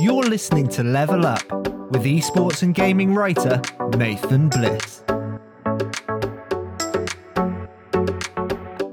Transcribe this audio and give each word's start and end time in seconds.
You're 0.00 0.22
listening 0.24 0.68
to 0.68 0.82
Level 0.82 1.26
Up 1.26 1.42
with 1.90 2.04
esports 2.04 2.62
and 2.62 2.74
gaming 2.74 3.14
writer 3.14 3.60
Nathan 3.96 4.48
Bliss. 4.48 5.02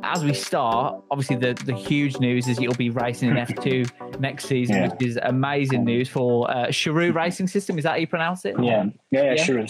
As 0.03 0.23
we 0.23 0.33
start, 0.33 1.01
obviously 1.09 1.35
the, 1.37 1.53
the 1.65 1.73
huge 1.75 2.19
news 2.19 2.47
is 2.47 2.59
you'll 2.59 2.73
be 2.75 2.89
racing 2.89 3.29
in 3.29 3.35
F2 3.37 4.19
next 4.19 4.45
season, 4.45 4.75
Yeah. 4.77 4.89
which 4.89 5.01
is 5.07 5.19
amazing 5.23 5.83
news 5.85 6.09
for 6.09 6.49
uh, 6.49 6.67
Charouz 6.67 7.13
Racing 7.15 7.47
System. 7.47 7.77
Is 7.77 7.83
that 7.83 7.91
how 7.91 7.95
you 7.97 8.07
pronounce 8.07 8.45
it? 8.45 8.55
Yeah, 8.61 8.85
yeah, 9.11 9.33
yeah, 9.33 9.45
Yeah. 9.47 9.65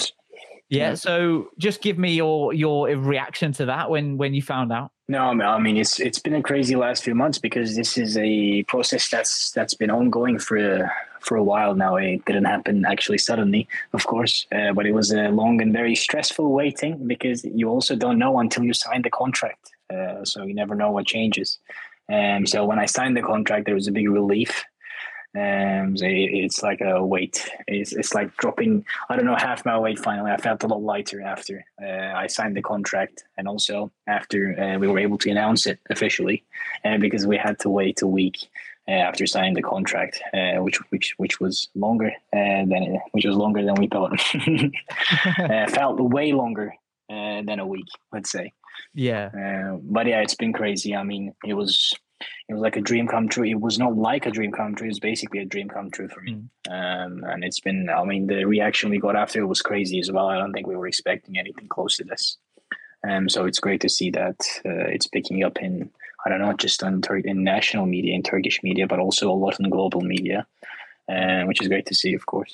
Yeah. 0.69 0.93
So 0.95 1.49
just 1.57 1.81
give 1.81 1.97
me 1.97 2.13
your 2.13 2.53
your 2.53 2.87
reaction 2.95 3.51
to 3.53 3.65
that 3.65 3.89
when 3.89 4.17
when 4.17 4.33
you 4.33 4.41
found 4.41 4.71
out. 4.71 4.91
No, 5.09 5.25
I 5.25 5.33
mean- 5.33 5.47
I 5.47 5.59
mean 5.59 5.75
it's 5.77 5.99
it's 5.99 6.19
been 6.19 6.35
a 6.35 6.41
crazy 6.41 6.75
last 6.77 7.03
few 7.03 7.13
months 7.13 7.37
because 7.37 7.75
this 7.75 7.97
is 7.97 8.17
a 8.17 8.63
process 8.63 9.09
that's 9.09 9.51
that's 9.51 9.73
been 9.73 9.91
ongoing 9.91 10.39
for 10.39 10.89
for 11.21 11.37
a 11.37 11.43
while 11.43 11.75
now. 11.75 11.95
It 11.95 12.25
didn't 12.25 12.45
happen 12.45 12.85
actually 12.85 13.19
suddenly, 13.19 13.67
of 13.93 14.05
course, 14.05 14.45
uh, 14.51 14.73
but 14.73 14.85
it 14.85 14.93
was 14.93 15.11
a 15.11 15.29
long 15.29 15.61
and 15.61 15.71
very 15.71 15.95
stressful 15.95 16.51
waiting 16.51 17.07
because 17.07 17.43
you 17.45 17.69
also 17.69 17.95
don't 17.95 18.19
know 18.19 18.39
until 18.39 18.63
you 18.63 18.73
sign 18.73 19.01
the 19.03 19.09
contract. 19.09 19.71
Uh, 19.91 20.23
so 20.23 20.43
you 20.43 20.53
never 20.53 20.75
know 20.75 20.91
what 20.91 21.05
changes. 21.05 21.59
Um, 22.11 22.45
so 22.45 22.65
when 22.65 22.79
I 22.79 22.85
signed 22.85 23.15
the 23.15 23.21
contract, 23.21 23.65
there 23.65 23.75
was 23.75 23.87
a 23.87 23.91
big 23.91 24.09
relief. 24.09 24.65
Um, 25.33 25.95
so 25.95 26.05
it, 26.05 26.29
it's 26.43 26.61
like 26.61 26.81
a 26.81 27.05
weight. 27.05 27.47
It's, 27.67 27.93
it's 27.93 28.13
like 28.13 28.35
dropping, 28.35 28.83
I 29.09 29.15
don't 29.15 29.25
know, 29.25 29.35
half 29.35 29.65
my 29.65 29.77
weight 29.77 29.97
finally. 29.97 30.31
I 30.31 30.37
felt 30.37 30.63
a 30.63 30.67
lot 30.67 30.81
lighter 30.81 31.21
after 31.21 31.63
uh, 31.81 32.13
I 32.13 32.27
signed 32.27 32.57
the 32.57 32.61
contract 32.61 33.23
and 33.37 33.47
also 33.47 33.91
after 34.07 34.59
uh, 34.59 34.77
we 34.77 34.87
were 34.87 34.99
able 34.99 35.17
to 35.19 35.31
announce 35.31 35.67
it 35.67 35.79
officially 35.89 36.43
uh, 36.83 36.97
because 36.97 37.25
we 37.25 37.37
had 37.37 37.59
to 37.59 37.69
wait 37.69 38.01
a 38.01 38.07
week 38.07 38.49
after 38.87 39.25
signing 39.25 39.53
the 39.53 39.61
contract, 39.61 40.21
uh, 40.33 40.61
which 40.61 40.77
which 40.89 41.13
which 41.17 41.39
was 41.39 41.69
longer 41.75 42.11
uh, 42.33 42.65
than 42.65 42.99
which 43.11 43.25
was 43.25 43.35
longer 43.35 43.63
than 43.63 43.75
we 43.75 43.87
thought. 43.87 44.19
uh, 45.39 45.67
felt 45.69 45.99
way 45.99 46.33
longer 46.33 46.73
uh, 47.09 47.41
than 47.43 47.59
a 47.59 47.67
week, 47.67 47.87
let's 48.11 48.31
say. 48.31 48.53
Yeah. 48.93 49.27
Uh, 49.27 49.77
but 49.83 50.07
yeah, 50.07 50.21
it's 50.21 50.35
been 50.35 50.53
crazy. 50.53 50.95
I 50.95 51.03
mean, 51.03 51.33
it 51.45 51.53
was 51.53 51.93
it 52.47 52.53
was 52.53 52.61
like 52.61 52.75
a 52.75 52.81
dream 52.81 53.07
come 53.07 53.27
true. 53.27 53.45
It 53.45 53.59
was 53.59 53.79
not 53.79 53.95
like 53.95 54.25
a 54.25 54.31
dream 54.31 54.51
come 54.51 54.75
true. 54.75 54.87
It 54.87 54.91
was 54.91 54.99
basically 54.99 55.39
a 55.39 55.45
dream 55.45 55.69
come 55.69 55.89
true 55.89 56.07
for 56.07 56.21
me. 56.21 56.43
Um, 56.69 57.23
and 57.23 57.43
it's 57.43 57.59
been. 57.59 57.89
I 57.89 58.03
mean, 58.03 58.27
the 58.27 58.45
reaction 58.45 58.89
we 58.89 58.99
got 58.99 59.15
after 59.15 59.39
it 59.39 59.45
was 59.45 59.61
crazy 59.61 59.99
as 59.99 60.11
well. 60.11 60.27
I 60.27 60.37
don't 60.37 60.53
think 60.53 60.67
we 60.67 60.75
were 60.75 60.87
expecting 60.87 61.37
anything 61.37 61.67
close 61.67 61.97
to 61.97 62.03
this. 62.03 62.37
Um, 63.07 63.29
so 63.29 63.45
it's 63.45 63.59
great 63.59 63.81
to 63.81 63.89
see 63.89 64.11
that 64.11 64.39
uh, 64.65 64.87
it's 64.89 65.07
picking 65.07 65.43
up 65.43 65.57
in. 65.61 65.91
I 66.25 66.29
don't 66.29 66.39
know, 66.39 66.53
just 66.53 66.83
on 66.83 67.01
Tur- 67.01 67.17
in 67.17 67.43
national 67.43 67.85
media, 67.85 68.13
in 68.13 68.23
Turkish 68.23 68.61
media, 68.63 68.87
but 68.87 68.99
also 68.99 69.29
a 69.31 69.33
lot 69.33 69.59
in 69.59 69.69
global 69.69 70.01
media, 70.01 70.45
uh, 71.09 71.43
which 71.43 71.61
is 71.61 71.67
great 71.67 71.85
to 71.87 71.95
see, 71.95 72.13
of 72.13 72.25
course. 72.25 72.51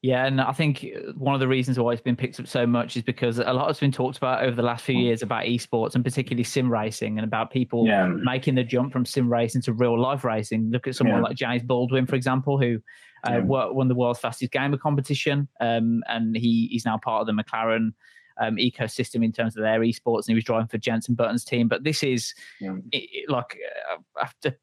Yeah, 0.00 0.26
and 0.26 0.40
I 0.40 0.52
think 0.52 0.86
one 1.16 1.34
of 1.34 1.40
the 1.40 1.48
reasons 1.48 1.76
why 1.76 1.90
it's 1.90 2.00
been 2.00 2.14
picked 2.14 2.38
up 2.38 2.46
so 2.46 2.64
much 2.68 2.96
is 2.96 3.02
because 3.02 3.40
a 3.40 3.52
lot 3.52 3.66
has 3.66 3.80
been 3.80 3.90
talked 3.90 4.16
about 4.16 4.44
over 4.44 4.54
the 4.54 4.62
last 4.62 4.84
few 4.84 4.96
years 4.96 5.22
about 5.22 5.44
esports 5.44 5.96
and 5.96 6.04
particularly 6.04 6.44
sim 6.44 6.70
racing 6.70 7.18
and 7.18 7.24
about 7.24 7.50
people 7.50 7.84
Yeah. 7.84 8.06
making 8.06 8.54
the 8.54 8.62
jump 8.62 8.92
from 8.92 9.04
sim 9.04 9.28
racing 9.28 9.62
to 9.62 9.72
real 9.72 9.98
life 10.00 10.22
racing. 10.22 10.70
Look 10.70 10.86
at 10.86 10.94
someone 10.94 11.16
Yeah. 11.16 11.22
like 11.22 11.36
James 11.36 11.64
Baldwin, 11.64 12.06
for 12.06 12.14
example, 12.14 12.60
who 12.60 12.80
uh, 13.28 13.32
Yeah. 13.32 13.38
won 13.40 13.88
the 13.88 13.96
world's 13.96 14.20
fastest 14.20 14.52
gamer 14.52 14.76
competition, 14.76 15.48
um, 15.60 16.04
and 16.08 16.36
he 16.36 16.68
he's 16.70 16.84
now 16.84 16.96
part 16.98 17.20
of 17.22 17.26
the 17.26 17.32
McLaren 17.42 17.92
um, 18.40 18.56
ecosystem 18.56 19.24
in 19.24 19.32
terms 19.32 19.56
of 19.56 19.62
their 19.62 19.80
esports, 19.80 20.20
and 20.20 20.28
he 20.28 20.34
was 20.34 20.44
driving 20.44 20.68
for 20.68 20.78
Jenson 20.78 21.14
Button's 21.14 21.44
team. 21.44 21.68
But 21.68 21.84
this 21.84 22.02
is 22.02 22.34
Yeah. 22.60 22.76
it, 22.92 23.08
it- 23.12 23.30
like 23.30 23.58
uh, 23.92 23.96
after 24.22 24.58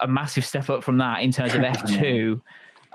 a 0.00 0.06
massive 0.08 0.44
step 0.44 0.70
up 0.70 0.82
from 0.84 0.98
that 0.98 1.22
in 1.22 1.32
terms 1.32 1.54
of 1.54 1.60
F 1.64 1.84
two. 1.86 2.40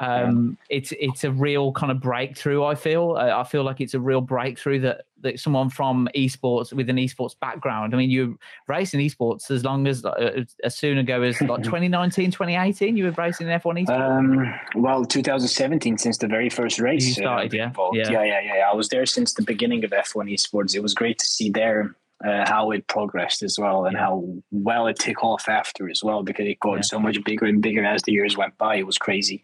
Um, 0.02 0.58
it's 0.70 0.92
it's 1.00 1.24
a 1.24 1.32
real 1.32 1.72
kind 1.74 1.92
of 1.92 2.00
breakthrough. 2.00 2.64
I 2.64 2.76
feel 2.76 3.16
uh, 3.18 3.38
I 3.38 3.44
feel 3.44 3.64
like 3.64 3.80
it's 3.80 3.94
a 3.94 4.00
real 4.00 4.22
breakthrough 4.22 4.80
that 4.82 5.06
that 5.22 5.40
someone 5.40 5.70
from 5.70 6.10
esports 6.16 6.74
with 6.74 6.90
an 6.90 6.98
esports 6.98 7.40
background. 7.40 7.94
I 7.94 7.98
mean, 7.98 8.10
you 8.10 8.40
raced 8.68 8.96
in 8.96 9.00
esports 9.00 9.52
as 9.52 9.64
long 9.64 9.86
as 9.88 10.04
uh, 10.04 10.44
as 10.64 10.76
soon 10.76 10.98
ago 10.98 11.22
as 11.22 11.40
like 11.42 11.62
2019, 11.64 12.32
2018. 12.32 12.98
You 12.98 13.06
were 13.06 13.12
racing 13.12 13.48
in 13.48 13.60
F1 13.60 13.86
esports. 13.86 14.18
Um, 14.20 14.60
well, 14.76 15.06
2017, 15.06 16.00
since 16.00 16.18
the 16.18 16.28
very 16.28 16.50
first 16.50 16.80
race. 16.80 17.06
You 17.06 17.14
started, 17.14 17.54
uh, 17.54 17.58
yeah? 17.58 17.68
involved. 17.68 17.98
Yeah. 17.98 18.10
yeah, 18.10 18.24
yeah, 18.24 18.42
yeah. 18.58 18.70
I 18.72 18.74
was 18.74 18.90
there 18.90 19.06
since 19.06 19.36
the 19.36 19.44
beginning 19.44 19.84
of 19.84 19.92
F1 19.92 20.34
esports. 20.34 20.74
It 20.76 20.82
was 20.82 20.96
great 20.96 21.20
to 21.20 21.26
see 21.26 21.52
there 21.52 21.96
uh, 22.26 22.46
how 22.48 22.72
it 22.72 22.86
progressed 22.88 23.44
as 23.44 23.58
well 23.60 23.86
and 23.86 23.98
how 23.98 24.24
well 24.52 24.88
it 24.88 24.98
took 25.00 25.24
off 25.24 25.48
after 25.50 25.90
as 25.90 26.04
well 26.04 26.24
because 26.24 26.46
it 26.48 26.60
got 26.60 26.76
Yeah. 26.76 26.82
so 26.82 27.00
much 27.00 27.24
bigger 27.24 27.46
and 27.46 27.62
bigger 27.62 27.84
as 27.84 28.04
the 28.04 28.12
years 28.12 28.38
went 28.38 28.58
by. 28.58 28.76
It 28.76 28.86
was 28.86 28.98
crazy. 28.98 29.44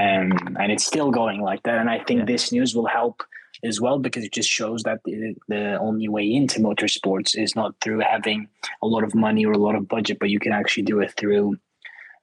Um, 0.00 0.56
and 0.60 0.68
it's 0.72 0.84
still 0.92 1.10
going 1.10 1.40
like 1.50 1.62
that. 1.62 1.78
And 1.78 1.88
I 1.96 1.98
think 2.06 2.20
Yeah. 2.20 2.26
this 2.32 2.52
news 2.52 2.70
will 2.76 2.90
help 3.00 3.16
as 3.64 3.80
well 3.80 3.98
because 3.98 4.24
it 4.24 4.32
just 4.32 4.50
shows 4.50 4.82
that 4.82 5.00
the, 5.04 5.34
the 5.48 5.78
only 5.78 6.08
way 6.08 6.26
into 6.40 6.60
motorsports 6.60 7.30
is 7.44 7.56
not 7.56 7.74
through 7.80 8.00
having 8.00 8.48
a 8.82 8.86
lot 8.86 9.04
of 9.04 9.14
money 9.14 9.46
or 9.46 9.52
a 9.52 9.64
lot 9.66 9.74
of 9.74 9.88
budget, 9.88 10.18
but 10.20 10.30
you 10.30 10.38
can 10.38 10.52
actually 10.52 10.82
do 10.92 11.00
it 11.00 11.14
through 11.18 11.56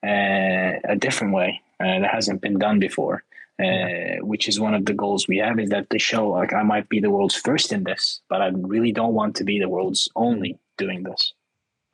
uh, 0.06 0.72
a 0.94 0.96
different 1.00 1.34
way 1.34 1.62
uh, 1.80 2.00
that 2.02 2.12
hasn't 2.12 2.42
been 2.42 2.60
done 2.60 2.80
before. 2.80 3.24
Uh, 3.64 4.18
which 4.22 4.48
is 4.48 4.60
one 4.60 4.74
of 4.74 4.84
the 4.86 4.96
goals 4.96 5.28
we 5.28 5.38
have 5.38 5.60
is 5.60 5.70
that 5.70 5.88
the 5.92 6.00
show 6.00 6.28
like 6.30 6.52
I 6.54 6.64
might 6.64 6.90
be 6.90 7.00
the 7.00 7.12
world's 7.12 7.36
first 7.36 7.72
in 7.72 7.84
this, 7.84 8.20
but 8.28 8.42
I 8.42 8.50
really 8.74 8.92
don't 8.92 9.14
want 9.14 9.36
to 9.36 9.44
be 9.44 9.60
the 9.60 9.70
world's 9.70 10.10
only 10.16 10.58
doing 10.80 11.04
this. 11.04 11.34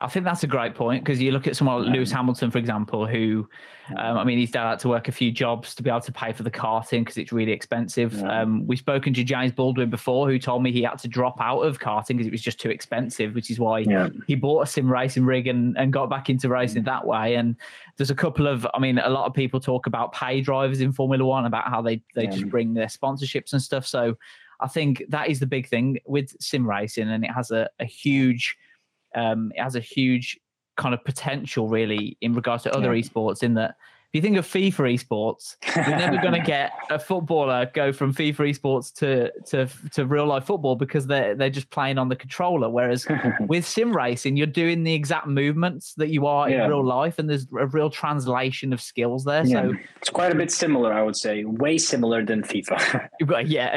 I 0.02 0.08
think 0.08 0.24
that's 0.24 0.42
a 0.42 0.46
great 0.46 0.74
point 0.74 1.04
because 1.04 1.20
you 1.20 1.30
look 1.30 1.46
at 1.46 1.56
someone 1.56 1.84
like 1.84 1.94
Lewis 1.94 2.10
Hamilton, 2.10 2.50
for 2.50 2.56
example, 2.56 3.06
who, 3.06 3.46
um, 3.98 4.16
I 4.16 4.24
mean, 4.24 4.38
he's 4.38 4.50
dad 4.50 4.70
had 4.70 4.78
to 4.80 4.88
work 4.88 5.08
a 5.08 5.12
few 5.12 5.30
jobs 5.30 5.74
to 5.74 5.82
be 5.82 5.90
able 5.90 6.00
to 6.00 6.12
pay 6.12 6.32
for 6.32 6.42
the 6.42 6.50
karting 6.50 7.00
because 7.00 7.18
it's 7.18 7.32
really 7.32 7.52
expensive. 7.52 8.14
Yeah. 8.14 8.40
Um, 8.40 8.66
we've 8.66 8.78
spoken 8.78 9.12
to 9.12 9.22
James 9.22 9.52
Baldwin 9.52 9.90
before, 9.90 10.26
who 10.30 10.38
told 10.38 10.62
me 10.62 10.72
he 10.72 10.82
had 10.82 10.98
to 11.00 11.08
drop 11.08 11.38
out 11.38 11.60
of 11.60 11.78
karting 11.80 12.16
because 12.16 12.26
it 12.26 12.32
was 12.32 12.40
just 12.40 12.58
too 12.58 12.70
expensive, 12.70 13.34
which 13.34 13.50
is 13.50 13.60
why 13.60 13.80
Yeah. 13.80 14.08
he 14.26 14.36
bought 14.36 14.62
a 14.62 14.66
sim 14.66 14.90
racing 14.90 15.26
rig 15.26 15.46
and, 15.48 15.76
and 15.76 15.92
got 15.92 16.08
back 16.08 16.30
into 16.30 16.48
racing 16.48 16.84
that 16.84 17.06
way. 17.06 17.34
And 17.34 17.56
there's 17.98 18.10
a 18.10 18.14
couple 18.14 18.46
of, 18.46 18.66
I 18.72 18.78
mean, 18.78 18.98
a 18.98 19.10
lot 19.10 19.26
of 19.26 19.34
people 19.34 19.60
talk 19.60 19.86
about 19.86 20.12
pay 20.14 20.40
drivers 20.40 20.80
in 20.80 20.92
Formula 20.92 21.24
One, 21.24 21.44
about 21.44 21.68
how 21.68 21.82
they, 21.82 22.02
they 22.14 22.24
Yeah. 22.24 22.30
just 22.30 22.48
bring 22.48 22.72
their 22.72 22.86
sponsorships 22.86 23.52
and 23.52 23.60
stuff. 23.60 23.86
So 23.86 24.16
I 24.60 24.68
think 24.68 25.02
that 25.10 25.28
is 25.28 25.40
the 25.40 25.46
big 25.46 25.68
thing 25.68 25.98
with 26.06 26.34
sim 26.40 26.66
racing, 26.66 27.10
and 27.10 27.22
it 27.24 27.30
has 27.32 27.50
a, 27.50 27.68
a 27.80 27.84
huge, 27.84 28.56
um, 29.14 29.52
it 29.54 29.62
has 29.62 29.76
a 29.76 29.80
huge 29.80 30.38
kind 30.76 30.94
of 30.94 31.04
potential 31.04 31.68
really 31.68 32.16
in 32.20 32.34
regards 32.34 32.62
to 32.64 32.74
other 32.74 32.94
Yeah. 32.94 33.02
esports. 33.02 33.42
In 33.42 33.54
that, 33.54 33.74
if 34.12 34.16
you 34.16 34.22
think 34.22 34.38
of 34.38 34.46
FIFA 34.46 34.94
esports, 34.94 35.54
you're 35.76 35.96
never 35.96 36.16
going 36.16 36.32
to 36.40 36.44
get 36.44 36.72
a 36.90 36.98
footballer 36.98 37.70
go 37.74 37.92
from 37.92 38.12
FIFA 38.12 38.50
esports 38.50 38.92
to 38.94 39.30
to 39.50 39.68
to 39.92 40.04
real 40.06 40.26
life 40.26 40.44
football 40.44 40.74
because 40.74 41.06
they're 41.06 41.34
they're 41.36 41.50
just 41.50 41.70
playing 41.70 41.96
on 41.98 42.08
the 42.08 42.16
controller. 42.16 42.68
Whereas 42.68 43.06
with 43.46 43.64
sim 43.66 43.94
racing, 43.96 44.36
you're 44.36 44.48
doing 44.48 44.82
the 44.82 44.92
exact 44.94 45.28
movements 45.28 45.94
that 45.94 46.08
you 46.08 46.26
are 46.26 46.48
Yeah. 46.50 46.64
in 46.64 46.70
real 46.70 46.84
life, 46.84 47.18
and 47.20 47.28
there's 47.30 47.46
a 47.56 47.66
real 47.66 47.90
translation 47.90 48.72
of 48.72 48.80
skills 48.80 49.22
there. 49.24 49.44
Yeah. 49.46 49.62
So 49.68 49.74
it's 50.00 50.10
quite 50.10 50.32
a 50.32 50.34
bit 50.34 50.50
similar, 50.50 50.92
I 50.92 51.02
would 51.02 51.16
say, 51.16 51.44
way 51.44 51.78
similar 51.78 52.24
than 52.24 52.42
FIFA. 52.42 53.08
yeah, 53.46 53.76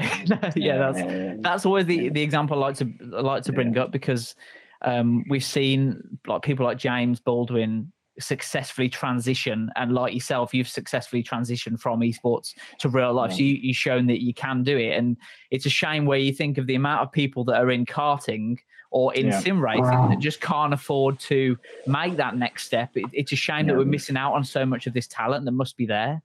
yeah, 0.55 0.77
that's 0.77 1.41
that's 1.41 1.65
always 1.65 1.85
the 1.85 2.09
the 2.09 2.21
example 2.23 2.57
I 2.63 2.67
like 2.67 2.77
to 2.77 2.91
I 3.17 3.21
like 3.21 3.43
to 3.43 3.51
bring 3.51 3.77
up 3.77 3.91
because 3.91 4.35
um, 4.83 5.23
we've 5.29 5.43
seen 5.43 6.19
like 6.27 6.41
people 6.41 6.65
like 6.65 6.77
James 6.77 7.19
Baldwin 7.19 7.91
successfully 8.19 8.89
transition 8.89 9.71
and 9.75 9.91
like 9.91 10.13
yourself 10.13 10.53
you've 10.53 10.67
successfully 10.67 11.23
transitioned 11.23 11.79
from 11.79 11.99
esports 12.01 12.53
to 12.79 12.89
real 12.89 13.13
life. 13.13 13.31
So 13.31 13.39
you, 13.39 13.55
you've 13.55 13.75
shown 13.75 14.05
that 14.07 14.21
you 14.21 14.33
can 14.33 14.63
do 14.63 14.77
it. 14.77 14.97
And 14.97 15.17
it's 15.49 15.65
a 15.65 15.69
shame 15.69 16.05
where 16.05 16.19
you 16.19 16.31
think 16.31 16.57
of 16.57 16.67
the 16.67 16.75
amount 16.75 17.01
of 17.01 17.11
people 17.11 17.43
that 17.45 17.55
are 17.55 17.71
in 17.71 17.85
karting 17.85 18.57
or 18.91 19.13
in 19.15 19.27
Yeah. 19.27 19.39
sim 19.39 19.63
racing 19.63 20.09
that 20.09 20.19
just 20.19 20.39
can't 20.41 20.73
afford 20.73 21.19
to 21.21 21.57
make 21.87 22.17
that 22.17 22.37
next 22.37 22.65
step. 22.65 22.91
It, 22.95 23.05
it's 23.13 23.31
a 23.31 23.35
shame 23.35 23.65
that 23.67 23.75
we're 23.75 23.85
missing 23.85 24.17
out 24.17 24.33
on 24.33 24.43
so 24.43 24.65
much 24.65 24.85
of 24.85 24.93
this 24.93 25.07
talent 25.07 25.45
that 25.45 25.51
must 25.51 25.75
be 25.75 25.87
there. 25.87 26.21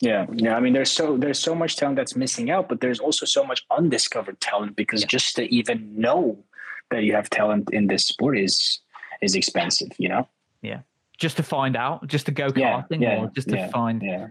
Yeah, 0.00 0.26
yeah. 0.32 0.56
I 0.56 0.60
mean, 0.60 0.72
there's 0.72 0.90
so 0.90 1.16
there's 1.16 1.38
so 1.38 1.54
much 1.54 1.76
talent 1.76 1.96
that's 1.96 2.14
missing 2.14 2.50
out, 2.50 2.68
but 2.68 2.80
there's 2.80 3.00
also 3.00 3.26
so 3.26 3.44
much 3.44 3.64
undiscovered 3.70 4.40
talent 4.40 4.76
because 4.76 5.04
just 5.04 5.36
to 5.36 5.52
even 5.52 5.98
know 5.98 6.44
that 6.94 7.04
you 7.04 7.14
have 7.14 7.28
talent 7.30 7.70
in 7.72 7.86
this 7.86 8.06
sport 8.06 8.38
is 8.38 8.80
is 9.20 9.34
expensive. 9.34 9.88
You 9.98 10.08
know. 10.08 10.28
Yeah. 10.62 10.80
Just 11.18 11.36
to 11.36 11.42
find 11.42 11.76
out 11.76 12.06
just 12.06 12.26
to 12.26 12.32
go 12.32 12.48
karting 12.50 13.00
yeah, 13.02 13.22
or 13.22 13.30
just 13.34 13.48
to 13.50 13.56
yeah, 13.56 13.68
find 13.68 14.02
Yeah. 14.02 14.28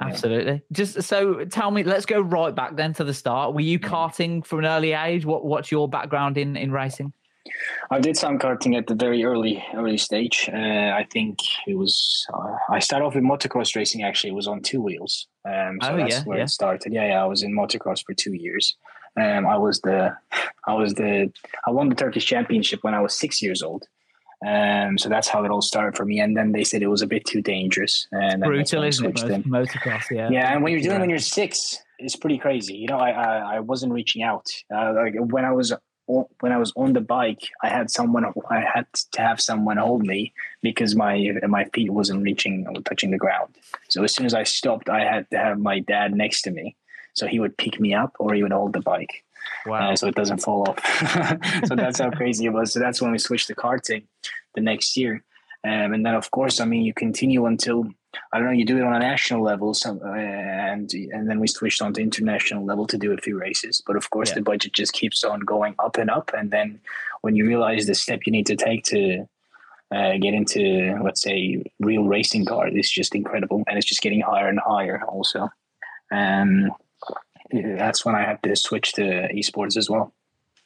Absolutely. 0.00 0.62
Just 0.72 1.02
so 1.02 1.44
tell 1.44 1.70
me, 1.70 1.82
let's 1.84 2.06
go 2.06 2.20
right 2.20 2.54
back 2.54 2.76
then 2.76 2.92
to 2.94 3.04
the 3.04 3.14
start. 3.14 3.54
Were 3.54 3.60
you 3.60 3.78
Mm. 3.78 3.88
karting 3.88 4.44
from 4.46 4.60
an 4.60 4.64
early 4.66 4.92
age? 4.92 5.24
What 5.24 5.44
What's 5.44 5.70
your 5.70 5.88
background 5.88 6.38
in 6.38 6.56
in 6.56 6.72
racing? 6.72 7.12
I 7.90 7.98
did 8.00 8.16
some 8.16 8.38
karting 8.38 8.76
at 8.78 8.86
the 8.86 8.94
very 8.94 9.24
early 9.24 9.62
early 9.74 9.98
stage. 9.98 10.48
Uh, 10.52 10.56
I 11.00 11.06
think 11.12 11.38
it 11.66 11.76
was. 11.76 12.26
Uh, 12.32 12.54
I 12.70 12.78
started 12.78 13.04
off 13.04 13.14
with 13.14 13.24
motocross 13.24 13.76
racing. 13.76 14.02
Actually, 14.02 14.30
it 14.30 14.36
was 14.36 14.48
on 14.48 14.60
two 14.62 14.80
wheels. 14.80 15.26
Um, 15.44 15.78
so 15.82 15.92
Oh, 15.92 15.96
that's 15.96 16.14
yeah, 16.16 16.24
where 16.24 16.38
yeah. 16.38 16.44
it 16.44 16.50
started. 16.50 16.92
Yeah, 16.92 17.06
yeah. 17.08 17.22
I 17.22 17.26
was 17.26 17.42
in 17.42 17.52
motocross 17.54 18.04
for 18.06 18.14
two 18.14 18.32
years. 18.32 18.76
Um, 19.20 19.46
I 19.46 19.56
was 19.56 19.80
the, 19.80 20.16
I 20.66 20.74
was 20.74 20.94
the, 20.94 21.32
I 21.66 21.70
won 21.70 21.88
the 21.88 21.94
Turkish 21.94 22.24
championship 22.24 22.82
when 22.82 22.94
I 22.94 23.00
was 23.00 23.18
six 23.18 23.42
years 23.42 23.62
old. 23.62 23.86
Um, 24.46 24.98
so 24.98 25.08
that's 25.08 25.28
how 25.28 25.44
it 25.44 25.50
all 25.50 25.62
started 25.62 25.96
for 25.96 26.04
me. 26.04 26.18
And 26.18 26.36
then 26.36 26.52
they 26.52 26.64
said 26.64 26.82
it 26.82 26.88
was 26.88 27.02
a 27.02 27.06
bit 27.06 27.24
too 27.24 27.42
dangerous. 27.42 28.08
And 28.10 28.42
then 28.42 28.50
that's 28.58 28.70
Brutal, 28.70 28.82
isn't 28.82 29.04
it? 29.04 29.18
switched 29.18 29.28
Mo- 29.28 29.34
in. 29.34 29.66
Motocross, 29.66 30.10
yeah. 30.10 30.30
Yeah, 30.30 30.52
and 30.52 30.64
when 30.64 30.72
you're 30.72 30.82
doing 30.82 30.96
it 30.96 31.00
when 31.00 31.10
you're 31.10 31.18
six, 31.20 31.78
it's 31.98 32.16
pretty 32.16 32.38
crazy. 32.38 32.74
You 32.74 32.88
know, 32.88 32.98
I 32.98 33.10
I, 33.10 33.56
I 33.56 33.60
wasn't 33.60 33.92
reaching 33.92 34.22
out. 34.22 34.50
Uh, 34.74 34.94
like 34.94 35.14
when 35.16 35.44
I 35.44 35.52
was 35.52 35.72
when 36.06 36.52
I 36.52 36.58
was 36.58 36.72
on 36.74 36.92
the 36.92 37.00
bike, 37.00 37.48
I 37.62 37.68
had 37.68 37.90
someone. 37.90 38.24
I 38.50 38.60
had 38.60 38.86
to 39.12 39.22
have 39.22 39.40
someone 39.40 39.76
hold 39.76 40.04
me 40.04 40.32
because 40.60 40.96
my 40.96 41.32
my 41.46 41.64
feet 41.66 41.90
wasn't 41.90 42.22
reaching 42.22 42.66
or 42.66 42.80
touching 42.82 43.12
the 43.12 43.18
ground. 43.18 43.54
So 43.88 44.02
as 44.02 44.14
soon 44.14 44.26
as 44.26 44.34
I 44.34 44.42
stopped, 44.42 44.88
I 44.88 45.04
had 45.04 45.30
to 45.30 45.38
have 45.38 45.58
my 45.58 45.78
dad 45.78 46.14
next 46.14 46.42
to 46.42 46.50
me, 46.50 46.74
so 47.14 47.26
he 47.26 47.38
would 47.40 47.56
pick 47.56 47.80
me 47.80 47.94
up 47.94 48.14
or 48.18 48.34
he 48.34 48.42
would 48.42 48.52
hold 48.52 48.72
the 48.72 48.80
bike 48.80 49.24
Wow. 49.66 49.90
uh, 49.92 49.96
so 49.96 50.06
it 50.08 50.14
doesn't 50.14 50.38
fall 50.38 50.68
off. 50.68 50.78
so 51.66 51.74
that's 51.74 51.98
how 52.00 52.10
crazy 52.20 52.46
it 52.46 52.52
was. 52.52 52.72
So 52.72 52.78
that's 52.80 53.02
when 53.02 53.10
we 53.12 53.18
switched 53.18 53.48
to 53.48 53.54
karting 53.54 54.04
the 54.54 54.60
next 54.60 54.96
year. 54.96 55.22
Um, 55.64 55.92
and 55.94 56.04
then, 56.06 56.14
of 56.14 56.30
course, 56.30 56.60
I 56.60 56.64
mean, 56.64 56.82
you 56.82 56.92
continue 56.94 57.46
until 57.46 57.86
I 58.32 58.38
don't 58.38 58.46
know. 58.46 58.52
You 58.52 58.64
do 58.64 58.76
it 58.78 58.82
on 58.84 58.94
a 58.94 58.98
national 58.98 59.42
level, 59.42 59.72
some, 59.74 60.00
uh, 60.04 60.12
and 60.14 60.92
and 60.92 61.28
then 61.28 61.38
we 61.40 61.46
switched 61.46 61.80
on 61.82 61.92
to 61.94 62.00
international 62.02 62.64
level 62.64 62.86
to 62.88 62.98
do 62.98 63.12
a 63.12 63.16
few 63.16 63.38
races. 63.38 63.82
But 63.86 63.96
of 63.96 64.10
course, 64.10 64.30
Yeah. 64.30 64.36
the 64.36 64.42
budget 64.42 64.72
just 64.74 64.92
keeps 64.92 65.22
on 65.24 65.40
going 65.40 65.74
up 65.78 65.96
and 65.98 66.10
up. 66.10 66.30
And 66.36 66.50
then 66.50 66.80
when 67.22 67.36
you 67.36 67.46
realize 67.46 67.86
the 67.86 67.94
step 67.94 68.20
you 68.26 68.32
need 68.32 68.46
to 68.46 68.56
take 68.56 68.84
to 68.86 69.26
uh, 69.94 70.16
get 70.18 70.34
into, 70.34 70.98
let's 71.02 71.22
say, 71.22 71.62
real 71.80 72.04
racing 72.04 72.44
car, 72.46 72.66
it's 72.68 72.90
just 72.90 73.14
incredible, 73.14 73.62
and 73.66 73.76
it's 73.78 73.86
just 73.86 74.02
getting 74.02 74.20
higher 74.20 74.48
and 74.48 74.60
higher. 74.60 75.02
Also, 75.08 75.48
um, 76.10 76.70
that's 77.52 78.04
when 78.04 78.14
I 78.14 78.24
had 78.24 78.42
to 78.42 78.56
switch 78.56 78.92
to 78.94 79.28
esports 79.34 79.76
as 79.76 79.90
well. 79.90 80.14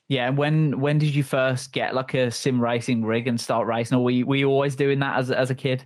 Yeah. 0.09 0.31
When 0.31 0.81
when 0.81 0.99
did 0.99 1.15
you 1.15 1.23
first 1.23 1.73
get 1.73 1.94
like 1.94 2.15
a 2.15 2.31
sim 2.31 2.61
racing 2.61 3.05
rig 3.05 3.27
and 3.27 3.41
start 3.41 3.67
racing, 3.67 3.99
or 3.99 4.05
were 4.05 4.11
you, 4.11 4.27
were 4.27 4.37
you 4.37 4.49
always 4.49 4.77
doing 4.77 5.00
that 5.00 5.19
as 5.19 5.31
as 5.31 5.50
a 5.50 5.55
kid? 5.55 5.85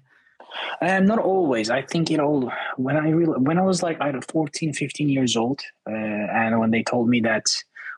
Um, 0.82 1.06
not 1.06 1.18
always. 1.18 1.70
I 1.70 1.82
think 1.82 2.10
it 2.10 2.20
all 2.20 2.52
when 2.76 2.96
I 2.96 3.10
real 3.10 3.34
when 3.34 3.58
I 3.58 3.62
was 3.62 3.82
like 3.82 4.00
I 4.00 4.10
don't 4.10 4.30
14, 4.30 4.72
15 4.72 5.08
years 5.08 5.36
old, 5.36 5.60
uh, 5.88 5.92
and 5.92 6.58
when 6.58 6.70
they 6.70 6.82
told 6.82 7.08
me 7.08 7.20
that, 7.20 7.44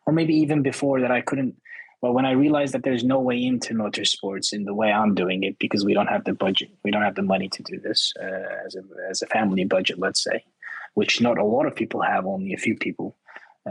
or 0.06 0.12
maybe 0.12 0.34
even 0.34 0.62
before 0.62 1.00
that, 1.00 1.10
I 1.10 1.20
couldn't. 1.20 1.56
Well, 2.02 2.12
when 2.12 2.26
I 2.26 2.32
realized 2.32 2.74
that 2.74 2.82
there's 2.82 3.04
no 3.04 3.20
way 3.20 3.40
into 3.42 3.74
motorsports 3.74 4.52
in 4.52 4.64
the 4.64 4.74
way 4.74 4.90
I'm 4.90 5.14
doing 5.14 5.44
it 5.44 5.56
because 5.60 5.84
we 5.84 5.94
don't 5.94 6.08
have 6.08 6.24
the 6.24 6.34
budget, 6.34 6.70
we 6.82 6.90
don't 6.90 7.02
have 7.02 7.14
the 7.14 7.22
money 7.22 7.48
to 7.48 7.62
do 7.62 7.78
this 7.78 8.12
uh, 8.20 8.66
as 8.66 8.74
a 8.74 8.82
as 9.08 9.22
a 9.22 9.26
family 9.26 9.64
budget, 9.64 9.98
let's 9.98 10.22
say, 10.22 10.44
which 10.94 11.20
not 11.20 11.38
a 11.38 11.44
lot 11.44 11.66
of 11.66 11.74
people 11.74 12.02
have. 12.02 12.26
Only 12.26 12.52
a 12.52 12.58
few 12.58 12.76
people 12.76 13.16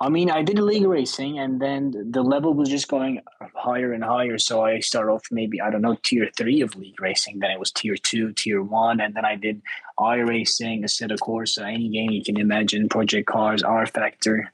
I 0.00 0.08
mean, 0.08 0.30
I 0.30 0.42
did 0.42 0.58
league 0.58 0.86
racing, 0.86 1.38
and 1.38 1.60
then 1.60 2.10
the 2.10 2.22
level 2.22 2.54
was 2.54 2.68
just 2.68 2.88
going 2.88 3.22
higher 3.54 3.92
and 3.92 4.04
higher. 4.04 4.38
So 4.38 4.64
I 4.64 4.80
started 4.80 5.10
off 5.12 5.26
maybe 5.30 5.60
I 5.60 5.70
don't 5.70 5.82
know 5.82 5.96
tier 6.02 6.28
three 6.36 6.60
of 6.60 6.76
league 6.76 7.00
racing. 7.00 7.38
Then 7.38 7.50
it 7.50 7.58
was 7.58 7.72
tier 7.72 7.96
two, 7.96 8.32
tier 8.32 8.62
one, 8.62 9.00
and 9.00 9.14
then 9.14 9.24
I 9.24 9.36
did 9.36 9.62
iRacing, 9.98 10.84
Assetto 10.84 11.18
Corsa, 11.18 11.62
any 11.62 11.88
game 11.88 12.10
you 12.10 12.24
can 12.24 12.38
imagine, 12.38 12.88
Project 12.88 13.28
Cars, 13.28 13.62
rFactor, 13.62 14.48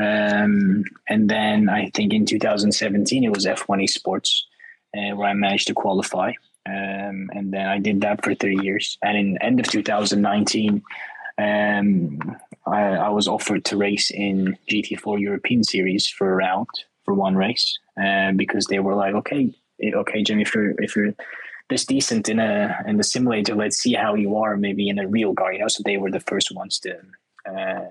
um, 0.00 0.84
and 1.08 1.28
then 1.28 1.68
I 1.68 1.90
think 1.90 2.12
in 2.14 2.24
2017 2.24 3.24
it 3.24 3.28
was 3.28 3.44
F1 3.44 3.84
Esports, 3.84 4.42
uh, 4.96 5.14
where 5.14 5.28
I 5.28 5.34
managed 5.34 5.66
to 5.68 5.74
qualify. 5.74 6.32
Um, 6.66 7.28
and 7.34 7.52
then 7.52 7.66
I 7.66 7.78
did 7.78 8.00
that 8.00 8.24
for 8.24 8.34
three 8.34 8.58
years. 8.62 8.96
And 9.02 9.16
in 9.16 9.42
end 9.42 9.60
of 9.60 9.66
2019, 9.66 10.82
um, 11.38 12.36
I, 12.66 12.80
I 12.80 13.08
was 13.08 13.28
offered 13.28 13.64
to 13.66 13.76
race 13.76 14.10
in 14.10 14.56
GT4 14.70 15.20
European 15.20 15.64
Series 15.64 16.08
for 16.08 16.32
a 16.32 16.36
round 16.36 16.68
for 17.04 17.14
one 17.14 17.36
race, 17.36 17.78
uh, 18.02 18.32
because 18.32 18.66
they 18.66 18.78
were 18.78 18.94
like, 18.94 19.14
okay, 19.14 19.54
eh, 19.82 19.92
okay, 19.94 20.22
Jimmy, 20.22 20.42
if 20.42 20.54
you're 20.54 20.74
if 20.78 20.94
you're 20.94 21.14
this 21.68 21.84
decent 21.84 22.28
in 22.28 22.38
a 22.38 22.82
in 22.86 22.96
the 22.96 23.04
simulator, 23.04 23.54
let's 23.54 23.78
see 23.78 23.94
how 23.94 24.14
you 24.14 24.36
are 24.36 24.56
maybe 24.56 24.88
in 24.88 24.98
a 24.98 25.08
real 25.08 25.34
car. 25.34 25.52
You 25.52 25.60
know, 25.60 25.68
so 25.68 25.82
they 25.84 25.96
were 25.96 26.10
the 26.10 26.20
first 26.20 26.54
ones 26.54 26.78
to 26.80 26.96
uh, 27.50 27.86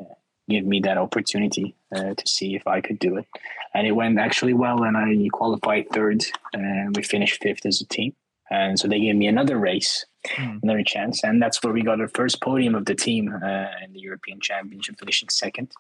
give 0.47 0.65
me 0.65 0.79
that 0.81 0.97
opportunity 0.97 1.75
uh, 1.95 2.13
to 2.13 2.27
see 2.27 2.55
if 2.55 2.67
I 2.67 2.81
could 2.81 2.99
do 2.99 3.17
it, 3.17 3.25
and 3.73 3.87
it 3.87 3.93
went 3.93 4.19
actually 4.19 4.53
well, 4.53 4.83
and 4.83 4.95
I 4.95 5.27
qualified 5.33 5.89
third, 5.89 6.23
and 6.53 6.95
we 6.95 7.03
finished 7.03 7.41
fifth 7.41 7.65
as 7.65 7.81
a 7.81 7.85
team. 7.87 8.13
And 8.51 8.79
so 8.79 8.87
they 8.87 8.99
gave 8.99 9.15
me 9.15 9.27
another 9.27 9.57
race, 9.57 10.05
Hmm. 10.27 10.57
another 10.63 10.83
chance, 10.83 11.23
and 11.23 11.41
that's 11.41 11.63
where 11.63 11.71
we 11.71 11.81
got 11.81 12.01
our 12.01 12.09
first 12.09 12.41
podium 12.41 12.75
of 12.75 12.85
the 12.85 12.95
team 12.95 13.33
uh, 13.33 13.67
in 13.83 13.93
the 13.93 13.99
European 13.99 14.39
Championship, 14.41 14.99
finishing 14.99 15.29
second. 15.29 15.71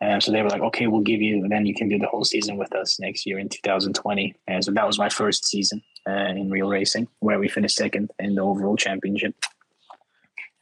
Um, 0.00 0.20
so 0.20 0.32
they 0.32 0.42
were 0.42 0.50
like, 0.50 0.60
"Okay, 0.60 0.86
we'll 0.86 1.00
give 1.00 1.22
you, 1.22 1.46
then 1.48 1.64
you 1.64 1.74
can 1.74 1.88
do 1.88 1.98
the 1.98 2.06
whole 2.06 2.24
season 2.24 2.58
with 2.58 2.74
us 2.74 3.00
next 3.00 3.24
year 3.24 3.38
in 3.38 3.48
2020." 3.48 4.34
And 4.46 4.62
so 4.62 4.70
that 4.72 4.86
was 4.86 4.98
my 4.98 5.08
first 5.08 5.46
season 5.46 5.82
uh, 6.06 6.12
in 6.12 6.50
real 6.50 6.68
racing, 6.68 7.08
where 7.20 7.38
we 7.38 7.48
finished 7.48 7.76
second 7.76 8.10
in 8.18 8.34
the 8.34 8.42
overall 8.42 8.76
championship. 8.76 9.34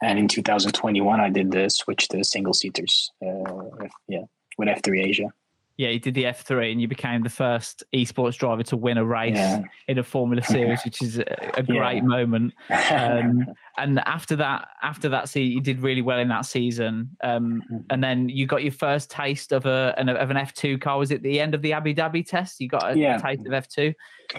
And 0.01 0.19
in 0.19 0.27
2021, 0.27 1.19
I 1.19 1.29
did 1.29 1.51
the 1.51 1.69
switch 1.69 2.07
to 2.09 2.23
single 2.23 2.53
seaters. 2.53 3.11
Uh, 3.25 3.87
yeah, 4.07 4.23
with 4.57 4.69
F3 4.69 5.03
Asia. 5.03 5.33
Yeah, 5.75 5.89
you 5.89 5.99
did 5.99 6.13
the 6.13 6.25
F3 6.25 6.71
and 6.71 6.79
you 6.79 6.87
became 6.87 7.23
the 7.23 7.29
first 7.29 7.83
esports 7.95 8.37
driver 8.37 8.61
to 8.63 8.77
win 8.77 8.99
a 8.99 9.03
race 9.05 9.35
Yeah. 9.35 9.63
in 9.87 9.97
a 9.97 10.03
Formula 10.03 10.43
Series, 10.43 10.83
which 10.85 11.01
is 11.01 11.17
a, 11.17 11.51
a 11.55 11.63
great 11.63 11.95
Yeah. 11.97 12.01
moment. 12.01 12.53
Um, 12.91 13.47
and 13.79 13.99
after 14.05 14.35
that, 14.35 14.67
after 14.83 15.09
that, 15.09 15.29
see, 15.29 15.43
you 15.43 15.61
did 15.61 15.81
really 15.81 16.03
well 16.03 16.19
in 16.19 16.27
that 16.27 16.45
season. 16.45 17.17
Um, 17.23 17.63
and 17.89 18.03
then 18.03 18.29
you 18.29 18.45
got 18.45 18.61
your 18.61 18.71
first 18.71 19.09
taste 19.09 19.51
of 19.51 19.65
a 19.65 19.95
an, 19.97 20.09
of 20.09 20.29
an 20.29 20.37
F2 20.37 20.79
car. 20.79 20.99
Was 20.99 21.09
it 21.09 21.23
the 21.23 21.39
end 21.39 21.55
of 21.55 21.63
the 21.63 21.73
Abu 21.73 21.95
Dhabi 21.95 22.23
test? 22.25 22.59
You 22.59 22.67
got 22.67 22.91
a 22.91 22.97
Yeah. 22.97 23.17
taste 23.17 23.41
of 23.47 23.51
F2, 23.51 23.95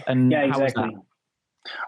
and 0.07 0.31
yeah, 0.31 0.41
how 0.47 0.59
was 0.61 0.71
exactly. 0.71 0.95
that? 0.95 1.01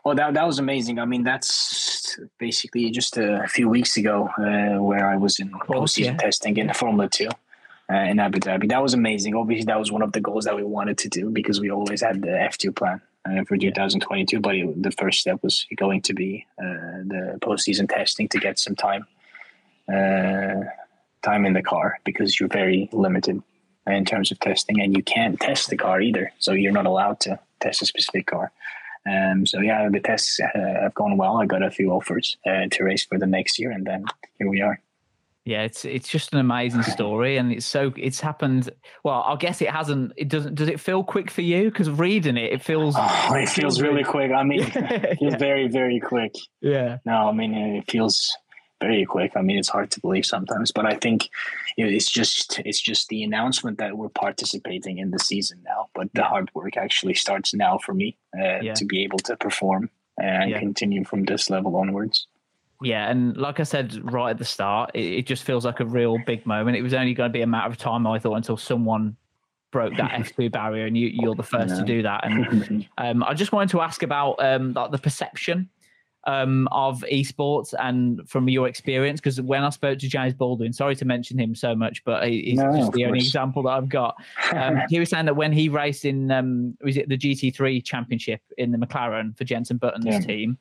Oh, 0.04 0.14
that 0.14 0.34
that 0.34 0.46
was 0.46 0.60
amazing. 0.60 1.00
I 1.00 1.06
mean, 1.06 1.24
that's 1.24 2.20
basically 2.38 2.90
just 2.92 3.16
a 3.18 3.48
few 3.48 3.70
weeks 3.70 3.96
ago 3.96 4.28
uh, 4.40 4.82
where 4.84 5.08
I 5.08 5.16
was 5.16 5.40
in 5.40 5.52
postseason 5.52 6.06
yeah. 6.06 6.18
testing 6.18 6.58
in 6.58 6.74
Formula 6.74 7.08
Two 7.10 7.30
uh, 7.92 7.96
in 7.96 8.20
Abu 8.20 8.40
Dhabi. 8.40 8.70
That 8.70 8.84
was 8.84 8.94
amazing. 8.94 9.36
Obviously, 9.36 9.66
that 9.66 9.80
was 9.80 9.92
one 9.92 10.02
of 10.02 10.12
the 10.12 10.22
goals 10.22 10.46
that 10.46 10.56
we 10.56 10.64
wanted 10.64 10.98
to 11.00 11.10
do 11.10 11.30
because 11.30 11.62
we 11.62 11.72
always 11.72 12.02
had 12.02 12.22
the 12.22 12.28
F2 12.28 12.76
plan 12.76 13.02
uh, 13.26 13.44
for 13.46 13.58
2022. 13.58 14.40
But 14.40 14.56
it, 14.56 14.84
the 14.84 14.92
first 14.92 15.20
step 15.20 15.40
was 15.42 15.66
going 15.76 16.02
to 16.04 16.14
be 16.14 16.46
uh, 16.60 17.04
the 17.06 17.40
postseason 17.42 17.90
testing 17.90 18.28
to 18.30 18.40
get 18.40 18.60
some 18.60 18.76
time 18.76 19.06
uh, 19.92 20.66
time 21.24 21.46
in 21.46 21.54
the 21.54 21.64
car 21.64 22.00
because 22.04 22.40
you're 22.40 22.50
very 22.50 22.90
limited 22.92 23.42
in 23.88 24.04
terms 24.04 24.32
of 24.32 24.40
testing, 24.42 24.82
and 24.82 24.96
you 24.96 25.02
can't 25.02 25.40
test 25.40 25.70
the 25.70 25.78
car 25.78 26.02
either. 26.02 26.34
So 26.40 26.52
you're 26.52 26.74
not 26.74 26.86
allowed 26.86 27.22
to 27.22 27.40
test 27.62 27.82
a 27.82 27.86
specific 27.86 28.28
car. 28.28 28.52
Um, 29.10 29.46
so 29.46 29.62
yeah, 29.62 29.88
the 29.90 30.02
tests 30.02 30.40
uh, 30.42 30.60
have 30.82 30.94
gone 30.94 31.16
well. 31.16 31.38
I 31.38 31.46
got 31.46 31.64
a 31.64 31.72
few 31.72 31.92
offers 31.92 32.36
uh, 32.46 32.68
to 32.70 32.84
race 32.84 33.06
for 33.06 33.18
the 33.18 33.26
next 33.26 33.58
year, 33.58 33.72
and 33.72 33.86
then 33.86 34.04
here 34.38 34.50
we 34.50 34.62
are. 34.62 34.82
Yeah, 35.48 35.62
it's 35.62 35.86
it's 35.86 36.10
just 36.10 36.34
an 36.34 36.40
amazing 36.40 36.84
story, 36.84 37.38
and 37.38 37.54
it's 37.54 37.66
so 37.66 37.94
it's 37.96 38.20
happened. 38.20 38.70
Well, 39.06 39.24
I 39.26 39.38
guess 39.38 39.62
it 39.62 39.70
hasn't. 39.70 40.12
It 40.18 40.28
doesn't. 40.28 40.56
Does 40.56 40.68
it 40.68 40.78
feel 40.78 41.06
quick 41.06 41.32
for 41.32 41.42
you? 41.42 41.72
Because 41.72 41.90
reading 41.90 42.36
it, 42.36 42.52
it 42.52 42.62
feels. 42.62 42.96
Oh, 42.98 43.34
it 43.34 43.48
feels 43.58 43.82
really 43.82 44.04
quick. 44.04 44.30
I 44.34 44.44
mean, 44.44 44.64
it 44.64 44.74
feels 45.18 45.18
yeah. 45.22 45.38
very 45.38 45.70
very 45.70 46.02
quick. 46.02 46.36
Yeah. 46.60 46.98
No, 47.06 47.30
I 47.30 47.32
mean 47.32 47.54
it 47.54 47.90
feels 47.90 48.36
very 48.82 49.06
quick. 49.06 49.38
I 49.38 49.42
mean, 49.42 49.58
it's 49.58 49.70
hard 49.70 49.90
to 49.92 50.02
believe 50.02 50.26
sometimes, 50.26 50.74
but 50.74 50.86
I 50.86 50.96
think 50.96 51.30
you 51.78 51.86
know, 51.86 51.92
it's 51.92 52.12
just 52.12 52.60
it's 52.66 52.82
just 52.82 53.08
the 53.08 53.24
announcement 53.24 53.78
that 53.78 53.98
we're 53.98 54.10
participating 54.10 54.98
in 54.98 55.12
the 55.12 55.20
season 55.20 55.62
now. 55.64 55.88
But 55.96 56.10
the 56.14 56.26
hard 56.26 56.52
work 56.56 56.76
actually 56.76 57.14
starts 57.14 57.54
now 57.54 57.78
for 57.78 57.94
me 57.94 58.18
uh, 58.38 58.60
yeah. 58.62 58.74
to 58.74 58.84
be 58.84 59.06
able 59.06 59.20
to 59.20 59.38
perform 59.38 59.92
and 60.18 60.52
yeah. 60.52 60.60
continue 60.60 61.06
from 61.06 61.24
this 61.24 61.50
level 61.50 61.78
onwards. 61.78 62.28
Yeah, 62.82 63.10
and 63.10 63.36
like 63.36 63.60
I 63.60 63.64
said 63.64 64.00
right 64.12 64.32
at 64.32 64.38
the 64.38 64.46
start, 64.46 64.92
it, 64.94 65.00
it, 65.00 65.26
just 65.26 65.44
feels 65.44 65.66
like 65.66 65.80
a 65.80 65.86
real 65.86 66.18
big 66.26 66.46
moment. 66.46 66.78
It 66.78 66.84
was 66.84 66.94
only 66.94 67.14
going 67.16 67.30
to 67.30 67.34
be 67.34 67.42
a 67.42 67.48
matter 67.48 67.70
of 67.70 67.78
time, 67.78 68.06
I 68.06 68.20
thought, 68.20 68.36
until 68.36 68.58
someone 68.58 69.16
broke 69.72 69.96
that 69.98 70.12
F2 70.22 70.52
barrier, 70.52 70.86
and 70.86 70.96
you, 70.96 71.08
you're 71.12 71.36
the 71.36 71.44
first 71.44 71.76
to 71.76 71.84
do 71.84 72.04
that. 72.04 72.26
And 72.26 72.88
um, 72.98 73.24
I 73.24 73.34
just 73.34 73.52
wanted 73.52 73.70
to 73.70 73.82
ask 73.82 74.04
about 74.04 74.36
um, 74.40 74.74
like 74.74 74.92
the 74.92 75.00
perception 75.00 75.70
um, 76.28 76.68
of 76.72 77.04
esports 77.12 77.74
and 77.80 78.22
from 78.30 78.48
your 78.48 78.68
experience, 78.68 79.20
because 79.20 79.42
when 79.42 79.64
I 79.64 79.70
spoke 79.70 79.98
to 80.00 80.08
James 80.08 80.36
Baldwin, 80.36 80.72
sorry 80.72 80.96
to 80.98 81.06
mention 81.06 81.40
him 81.40 81.56
so 81.56 81.74
much, 81.74 82.04
but 82.04 82.28
he's 82.28 82.60
no, 82.60 82.78
just 82.78 82.92
the 82.92 83.00
course. 83.00 83.08
only 83.08 83.20
example 83.20 83.64
that 83.64 83.70
I've 83.70 83.90
got. 83.90 84.18
Um, 84.54 84.82
he 84.90 85.00
was 85.00 85.10
saying 85.10 85.26
that 85.26 85.36
when 85.36 85.52
he 85.52 85.68
raced 85.68 86.06
in, 86.06 86.30
um, 86.32 86.78
was 86.82 86.96
it 86.96 87.10
the 87.10 87.18
GT3 87.18 87.84
Championship 87.84 88.42
in 88.58 88.72
the 88.72 88.78
McLaren 88.78 89.36
for 89.36 89.46
Jenson 89.46 89.78
Button's 89.78 90.06
yeah. 90.06 90.20
team? 90.20 90.58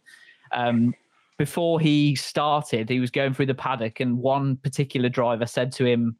Um, 0.52 0.94
before 1.38 1.80
he 1.80 2.14
started, 2.14 2.88
he 2.88 3.00
was 3.00 3.10
going 3.10 3.34
through 3.34 3.46
the 3.46 3.54
paddock, 3.54 4.00
and 4.00 4.18
one 4.18 4.56
particular 4.56 5.08
driver 5.08 5.46
said 5.46 5.72
to 5.72 5.84
him, 5.84 6.16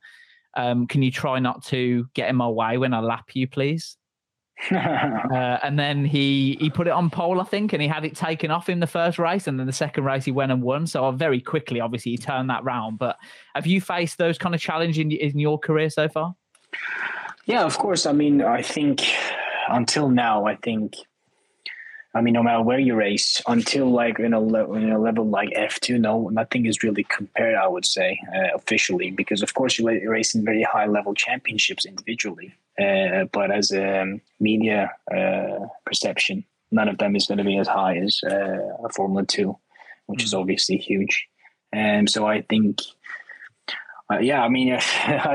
um, 0.57 0.87
"Can 0.87 1.03
you 1.03 1.11
try 1.11 1.39
not 1.39 1.65
to 1.67 2.07
get 2.15 2.29
in 2.29 2.37
my 2.37 2.49
way 2.49 2.79
when 2.79 2.95
I 2.95 3.01
lap 3.01 3.31
you, 3.35 3.49
please?" 3.49 3.97
uh, 4.71 5.59
and 5.63 5.79
then 5.79 6.05
he 6.05 6.57
he 6.61 6.71
put 6.71 6.87
it 6.87 6.91
on 6.91 7.11
pole, 7.11 7.41
I 7.41 7.45
think, 7.45 7.73
and 7.73 7.83
he 7.83 7.89
had 7.89 8.05
it 8.05 8.17
taken 8.17 8.51
off 8.51 8.69
in 8.69 8.81
the 8.81 8.87
first 8.87 9.19
race, 9.19 9.47
and 9.47 9.59
then 9.59 9.67
the 9.67 9.73
second 9.73 10.05
race 10.05 10.25
he 10.25 10.33
went 10.33 10.53
and 10.53 10.63
won. 10.63 10.87
So 10.87 11.11
very 11.13 11.41
quickly, 11.41 11.81
obviously, 11.81 12.13
he 12.13 12.19
turned 12.19 12.49
that 12.51 12.65
round. 12.65 12.99
But 12.99 13.17
have 13.55 13.67
you 13.67 13.81
faced 13.81 14.19
those 14.19 14.39
kind 14.39 14.55
of 14.55 14.61
challenges 14.61 14.99
in, 14.99 15.13
in 15.13 15.39
your 15.39 15.59
career 15.59 15.91
so 15.91 16.09
far? 16.09 16.35
Yeah, 17.45 17.65
of 17.65 17.77
course. 17.79 18.07
I 18.07 18.13
mean, 18.13 18.43
I 18.43 18.63
think 18.63 19.03
until 19.69 20.09
now, 20.09 20.47
I 20.47 20.57
think 20.57 20.95
I 22.17 22.23
mean, 22.23 22.33
no 22.33 22.43
matter 22.43 22.63
where 22.63 22.79
you 22.79 22.95
race, 22.95 23.43
until 23.47 23.91
like 23.91 24.19
in 24.19 24.33
a, 24.33 24.41
le- 24.41 24.73
in 24.73 24.91
a 24.91 24.99
level 24.99 25.29
like 25.29 25.51
F2, 25.51 26.01
no, 26.01 26.31
nothing 26.31 26.65
is 26.65 26.83
really 26.83 27.05
compared, 27.05 27.57
I 27.57 27.69
would 27.69 27.85
say, 27.85 28.19
uh, 28.35 28.57
officially, 28.57 29.11
because 29.11 29.43
of 29.43 29.53
course 29.53 29.79
you 29.79 29.87
race 29.87 30.35
in 30.35 30.43
very 30.43 30.63
high 30.63 30.87
level 30.87 31.13
championships 31.13 31.85
individually. 31.85 32.55
Uh, 32.81 33.25
but 33.33 33.51
as 33.51 33.71
a 33.71 34.01
um, 34.01 34.23
media 34.41 34.91
uh, 35.15 35.67
perception, 35.85 36.43
none 36.71 36.89
of 36.89 36.97
them 36.97 37.17
is 37.17 37.27
going 37.27 37.37
to 37.37 37.45
be 37.45 37.59
as 37.59 37.69
high 37.69 37.99
as 37.99 38.19
uh, 38.25 38.87
a 38.87 38.89
Formula 38.95 39.27
2, 39.27 39.55
which 40.07 40.21
mm-hmm. 40.21 40.25
is 40.25 40.33
mm. 40.33 40.41
obviously 40.41 40.79
huge. 40.79 41.29
And 41.71 42.09
so 42.09 42.27
I 42.27 42.41
think 42.41 42.81
uh, 44.11 44.21
yeah, 44.21 44.43
I 44.43 44.49
mean, 44.49 44.69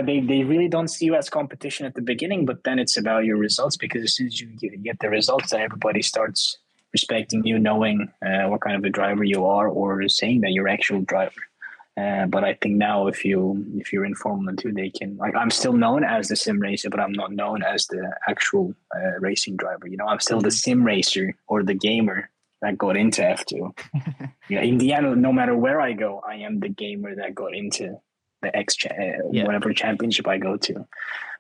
they, 0.05 0.21
they 0.21 0.43
really 0.43 0.69
don't 0.69 0.88
see 0.88 1.05
you 1.05 1.15
as 1.15 1.29
competition 1.29 1.85
at 1.85 1.93
the 1.93 2.01
beginning, 2.01 2.45
but 2.45 2.63
then 2.63 2.79
it's 2.79 2.97
about 2.97 3.25
your 3.25 3.38
results 3.38 3.77
because 3.77 4.01
as 4.01 4.15
soon 4.15 4.27
as 4.27 4.39
you 4.39 4.47
get 4.77 5.00
the 5.00 5.09
results, 5.09 5.51
then 5.51 5.61
everybody 5.61 6.01
starts 6.01 6.57
respecting 6.93 7.45
you, 7.45 7.60
knowing 7.60 8.12
uh, 8.25 8.48
what 8.48 8.62
kind 8.62 8.75
of 8.75 8.83
a 8.83 8.89
driver 8.89 9.24
you 9.24 9.45
are, 9.45 9.67
or 9.67 10.07
saying 10.10 10.41
that 10.41 10.51
you're 10.51 10.67
actual 10.67 11.01
driver. 11.01 11.41
Uh, 11.98 12.25
but 12.25 12.43
I 12.43 12.53
think 12.53 12.75
now, 12.77 13.07
if 13.07 13.25
you 13.25 13.65
if 13.75 13.91
you're 13.91 14.05
in 14.05 14.15
Formula 14.15 14.55
Two, 14.55 14.71
they 14.71 14.89
can 14.89 15.17
like 15.17 15.36
I'm 15.36 15.51
still 15.51 15.74
known 15.74 16.03
as 16.03 16.29
the 16.29 16.36
sim 16.36 16.60
racer, 16.60 16.89
but 16.89 17.00
I'm 17.00 17.12
not 17.12 17.33
known 17.33 17.63
as 17.63 17.88
the 17.88 18.13
actual 18.29 18.74
uh, 18.95 19.19
racing 19.19 19.57
driver. 19.57 19.88
You 19.88 19.98
know, 19.98 20.07
I'm 20.07 20.21
still 20.21 20.39
the 20.39 20.48
mm-hmm. 20.48 20.71
sim 20.71 20.83
racer 20.83 21.36
or 21.48 21.63
the 21.63 21.74
gamer 21.74 22.29
that 22.62 22.77
got 22.77 22.95
into 22.95 23.21
F2. 23.21 23.77
yeah, 24.50 24.62
in 24.62 24.77
the 24.77 24.93
end, 24.93 25.21
no 25.21 25.33
matter 25.33 25.55
where 25.55 25.81
I 25.81 25.93
go, 25.93 26.21
I 26.25 26.36
am 26.36 26.60
the 26.60 26.69
gamer 26.69 27.15
that 27.15 27.36
got 27.36 27.53
into 27.53 28.00
the 28.41 28.55
X 28.55 28.75
cha- 28.75 28.89
uh, 28.89 29.27
yeah. 29.31 29.45
whatever 29.45 29.74
championship 29.74 30.27
I 30.27 30.38
go 30.38 30.57
to. 30.57 30.88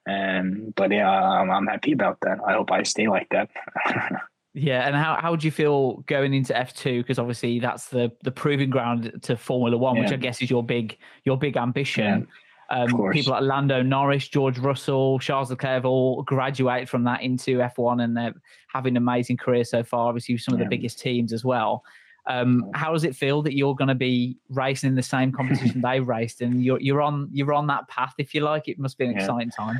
Um, 0.09 0.73
but 0.75 0.91
yeah, 0.91 1.09
I'm, 1.09 1.49
I'm 1.49 1.67
happy 1.67 1.91
about 1.91 2.19
that. 2.21 2.39
I 2.45 2.53
hope 2.53 2.71
I 2.71 2.83
stay 2.83 3.07
like 3.07 3.29
that. 3.29 3.49
Yeah, 4.53 4.85
and 4.85 4.95
how 4.95 5.17
how 5.19 5.31
would 5.31 5.43
you 5.43 5.51
feel 5.51 5.97
going 6.07 6.33
into 6.33 6.57
F 6.57 6.75
two? 6.75 7.01
Because 7.01 7.17
obviously 7.19 7.59
that's 7.59 7.87
the 7.87 8.11
the 8.23 8.31
proving 8.31 8.69
ground 8.69 9.19
to 9.23 9.37
Formula 9.37 9.77
One, 9.77 9.95
yeah. 9.95 10.03
which 10.03 10.11
I 10.11 10.17
guess 10.17 10.41
is 10.41 10.49
your 10.49 10.63
big 10.63 10.97
your 11.23 11.37
big 11.37 11.55
ambition. 11.55 12.27
Yeah, 12.69 12.83
um, 12.83 13.11
people 13.11 13.31
like 13.31 13.43
Lando 13.43 13.81
Norris, 13.81 14.27
George 14.27 14.57
Russell, 14.57 15.19
Charles 15.19 15.49
Leclerc 15.49 15.73
have 15.73 15.85
all 15.85 16.23
graduated 16.23 16.89
from 16.89 17.03
that 17.03 17.21
into 17.21 17.61
F 17.61 17.77
one, 17.77 18.01
and 18.01 18.15
they're 18.15 18.33
having 18.73 18.97
amazing 18.97 19.37
careers 19.37 19.69
so 19.69 19.83
far. 19.83 20.07
Obviously, 20.07 20.37
some 20.37 20.53
of 20.53 20.59
the 20.59 20.65
biggest 20.65 20.99
teams 20.99 21.31
as 21.31 21.45
well. 21.45 21.83
Um, 22.27 22.69
how 22.73 22.93
does 22.93 23.03
it 23.03 23.15
feel 23.15 23.41
that 23.41 23.55
you're 23.55 23.75
going 23.75 23.87
to 23.87 23.95
be 23.95 24.37
racing 24.49 24.89
in 24.89 24.95
the 24.95 25.03
same 25.03 25.31
competition 25.31 25.81
they 25.83 25.99
raced, 25.99 26.41
and 26.41 26.63
you're 26.63 26.79
you're 26.79 27.01
on 27.01 27.29
you're 27.31 27.53
on 27.53 27.67
that 27.67 27.87
path, 27.87 28.13
if 28.17 28.33
you 28.33 28.41
like? 28.41 28.67
It 28.67 28.79
must 28.79 28.97
be 28.97 29.05
an 29.05 29.17
exciting 29.17 29.49
time. 29.49 29.79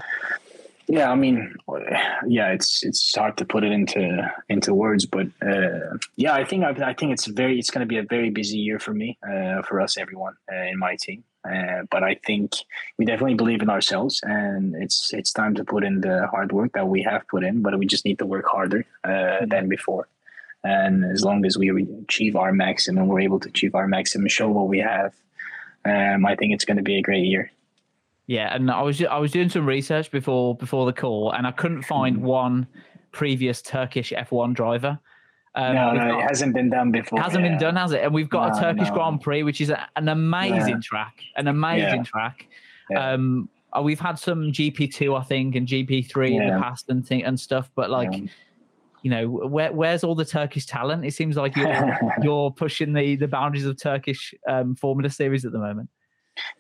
Yeah, 0.92 1.10
I 1.10 1.16
mean, 1.16 1.56
yeah, 2.28 2.50
it's 2.50 2.84
it's 2.84 3.16
hard 3.16 3.38
to 3.38 3.46
put 3.46 3.64
it 3.64 3.72
into 3.72 4.30
into 4.50 4.74
words, 4.74 5.06
but 5.06 5.28
uh, 5.42 5.96
yeah, 6.18 6.34
I 6.34 6.44
think 6.44 6.66
I, 6.66 6.72
I, 6.90 6.94
think 6.94 7.14
it's 7.14 7.28
very 7.28 7.58
it's 7.58 7.70
going 7.70 7.80
to 7.80 7.86
be 7.86 7.98
a 7.98 8.04
very 8.04 8.30
busy 8.30 8.58
year 8.58 8.78
for 8.78 8.94
me, 8.94 9.18
uh, 9.26 9.62
for 9.62 9.80
us, 9.80 9.98
everyone 9.98 10.36
uh, 10.52 10.66
in 10.66 10.78
my 10.78 10.98
team. 10.98 11.24
Uh, 11.50 11.84
but 11.90 12.04
I 12.04 12.16
think 12.26 12.56
we 12.98 13.06
definitely 13.06 13.36
believe 13.36 13.62
in 13.62 13.70
ourselves, 13.70 14.20
and 14.24 14.76
it's 14.76 15.14
it's 15.14 15.32
time 15.32 15.56
to 15.56 15.64
put 15.64 15.86
in 15.86 16.02
the 16.02 16.28
hard 16.28 16.52
work 16.52 16.74
that 16.74 16.90
we 16.90 17.02
have 17.04 17.26
put 17.30 17.46
in, 17.46 17.62
but 17.62 17.80
we 17.80 17.86
just 17.86 18.04
need 18.04 18.20
to 18.20 18.26
work 18.26 18.46
harder 18.46 18.84
uh, 19.06 19.08
mm-hmm. 19.08 19.46
than 19.48 19.70
before. 19.70 20.10
And 20.66 21.06
as 21.06 21.24
long 21.24 21.46
as 21.46 21.58
we 21.58 21.70
achieve 22.04 22.36
our 22.36 22.52
maximum, 22.52 23.08
we're 23.08 23.22
able 23.22 23.40
to 23.40 23.48
achieve 23.48 23.76
our 23.76 23.88
maximum, 23.88 24.28
show 24.28 24.50
what 24.50 24.68
we 24.68 24.80
have. 24.80 25.14
Um, 25.86 26.26
I 26.26 26.36
think 26.36 26.52
it's 26.54 26.66
going 26.66 26.82
to 26.84 26.84
be 26.84 26.98
a 26.98 27.02
great 27.02 27.26
year. 27.26 27.50
Yeah, 28.32 28.56
and 28.56 28.72
I 28.72 28.82
was 28.82 29.04
I 29.04 29.18
was 29.18 29.34
doing 29.34 29.50
some 29.50 29.66
research 29.66 30.10
before 30.10 30.56
before 30.56 30.86
the 30.86 30.94
call, 30.94 31.34
and 31.34 31.46
I 31.46 31.52
couldn't 31.52 31.82
find 31.82 32.16
mm. 32.16 32.22
one 32.22 32.66
previous 33.12 33.62
Turkish 33.62 34.14
F1 34.14 34.54
driver. 34.54 34.98
Um, 35.54 35.76
no, 35.76 35.92
no, 35.92 36.12
got, 36.12 36.20
it 36.22 36.28
hasn't 36.30 36.54
been 36.54 36.70
done 36.70 36.92
before. 36.94 37.20
Hasn't 37.20 37.44
yeah. 37.44 37.50
been 37.50 37.60
done, 37.60 37.76
has 37.76 37.92
it? 37.92 38.02
And 38.02 38.14
we've 38.14 38.30
got 38.30 38.54
no, 38.54 38.58
a 38.58 38.62
Turkish 38.62 38.88
no. 38.88 38.94
Grand 38.94 39.20
Prix, 39.20 39.44
which 39.44 39.60
is 39.60 39.70
a, 39.70 39.86
an 39.98 40.08
amazing 40.08 40.76
yeah. 40.76 40.82
track, 40.82 41.20
an 41.36 41.50
amazing 41.50 41.98
yeah. 41.98 42.04
track. 42.04 42.48
Um, 42.96 43.50
uh, 43.78 43.82
we've 43.82 44.00
had 44.00 44.18
some 44.18 44.54
GP2, 44.54 45.20
I 45.20 45.24
think, 45.24 45.56
and 45.56 45.68
GP3 45.68 46.32
in 46.32 46.48
the 46.48 46.62
past 46.62 46.88
and 46.88 47.06
thing 47.06 47.26
and 47.26 47.38
stuff, 47.38 47.70
but 47.76 47.90
like. 47.90 48.14
You 49.04 49.10
know, 49.10 49.28
where, 49.28 49.72
where's 49.72 50.04
all 50.04 50.14
the 50.14 50.24
Turkish 50.24 50.68
talent? 50.68 51.04
It 51.04 51.16
seems 51.16 51.36
like 51.36 51.56
you're 51.56 51.98
you're 52.22 52.52
pushing 52.52 52.94
the, 52.94 53.16
the 53.16 53.28
boundaries 53.28 53.66
of 53.66 53.82
Turkish 53.82 54.32
um, 54.48 54.76
Formula 54.76 55.10
Series 55.10 55.44
at 55.44 55.52
the 55.52 55.58
moment. 55.58 55.90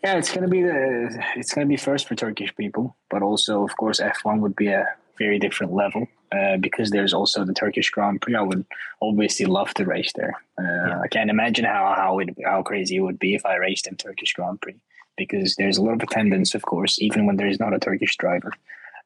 Yeah, 0.04 0.16
it's 0.18 0.34
gonna 0.34 0.48
be 0.48 0.63
the 0.63 1.24
it's 1.36 1.54
gonna 1.54 1.68
be 1.68 1.78
first 1.78 2.08
for 2.08 2.16
Turkish 2.16 2.56
people, 2.56 2.96
but 3.10 3.22
also 3.22 3.63
of 3.63 3.75
course 3.78 4.00
F 4.00 4.20
one 4.24 4.42
would 4.42 4.56
be 4.56 4.68
a 4.68 4.88
very 5.18 5.40
different 5.40 5.74
level 5.74 6.08
uh, 6.32 6.58
because 6.58 6.90
there's 6.90 7.13
also 7.13 7.46
the 7.46 7.54
Turkish 7.54 7.90
Grand 7.90 8.22
Prix. 8.22 8.36
I 8.36 8.42
would 8.42 8.66
obviously 9.01 9.46
love 9.46 9.74
to 9.75 9.86
race 9.86 10.12
there. 10.16 10.34
Uh, 10.60 10.88
yeah. 10.88 11.00
I 11.01 11.08
can't 11.08 11.30
imagine 11.30 11.66
how 11.66 11.94
how 11.96 12.20
it 12.20 12.30
how 12.46 12.63
crazy 12.63 12.98
it 12.98 13.01
would 13.01 13.20
be 13.20 13.36
if 13.36 13.46
I 13.46 13.56
raced 13.56 13.88
in 13.88 13.96
Turkish 13.96 14.34
Grand 14.34 14.62
Prix 14.62 14.80
because 15.18 15.56
there's 15.56 15.78
a 15.78 15.84
lot 15.84 15.94
of 15.94 16.04
attendance, 16.04 16.56
of 16.56 16.63
course, 16.63 17.00
even 17.00 17.25
when 17.25 17.38
there's 17.38 17.60
not 17.60 17.74
a 17.74 17.80
Turkish 17.80 18.16
driver, 18.18 18.51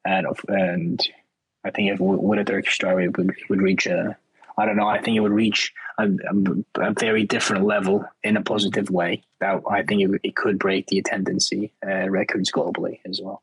and 0.04 0.26
and 0.48 1.00
I 1.64 1.70
think 1.70 1.92
if 1.92 2.00
with 2.00 2.38
a 2.38 2.44
Turkish 2.44 2.78
driver 2.78 3.00
it 3.00 3.16
would, 3.16 3.30
it 3.30 3.48
would 3.50 3.62
reach 3.62 3.86
a 3.86 4.16
I 4.58 4.64
don't 4.64 4.76
know. 4.76 4.88
I 4.88 5.00
think 5.00 5.16
it 5.16 5.20
would 5.20 5.32
reach 5.32 5.72
a, 5.98 6.08
a, 6.08 6.88
a 6.88 6.92
very 6.92 7.24
different 7.24 7.64
level 7.64 8.04
in 8.22 8.36
a 8.36 8.42
positive 8.42 8.90
way. 8.90 9.22
That 9.40 9.62
I 9.70 9.82
think 9.82 10.02
it, 10.02 10.20
it 10.22 10.36
could 10.36 10.58
break 10.58 10.86
the 10.86 10.98
attendance 10.98 11.50
uh, 11.52 12.08
records 12.08 12.50
globally 12.50 13.00
as 13.04 13.20
well. 13.22 13.42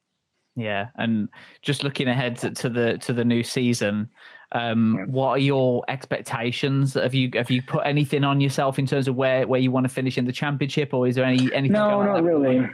Yeah, 0.55 0.87
and 0.95 1.29
just 1.61 1.83
looking 1.83 2.07
ahead 2.07 2.37
to, 2.39 2.51
to, 2.51 2.69
the 2.69 2.97
to 2.99 3.13
the 3.13 3.25
new 3.25 3.43
season, 3.43 4.09
Um, 4.53 4.95
yeah. 4.97 5.05
What 5.05 5.29
are 5.29 5.37
your 5.39 5.83
expectations? 5.87 6.93
Have 6.93 7.15
you 7.15 7.31
have 7.33 7.49
you 7.49 7.61
put 7.63 7.85
anything 7.85 8.23
on 8.23 8.39
yourself 8.39 8.77
in 8.77 8.85
terms 8.85 9.07
of 9.07 9.15
where, 9.15 9.47
where 9.47 9.59
you 9.59 9.71
want 9.71 9.85
to 9.85 9.93
finish 9.93 10.17
in 10.17 10.25
the 10.25 10.31
championship, 10.31 10.93
or 10.93 11.07
is 11.07 11.15
there 11.15 11.25
any 11.25 11.51
anything? 11.53 11.73
No, 11.73 12.03
not 12.03 12.23
really. 12.23 12.69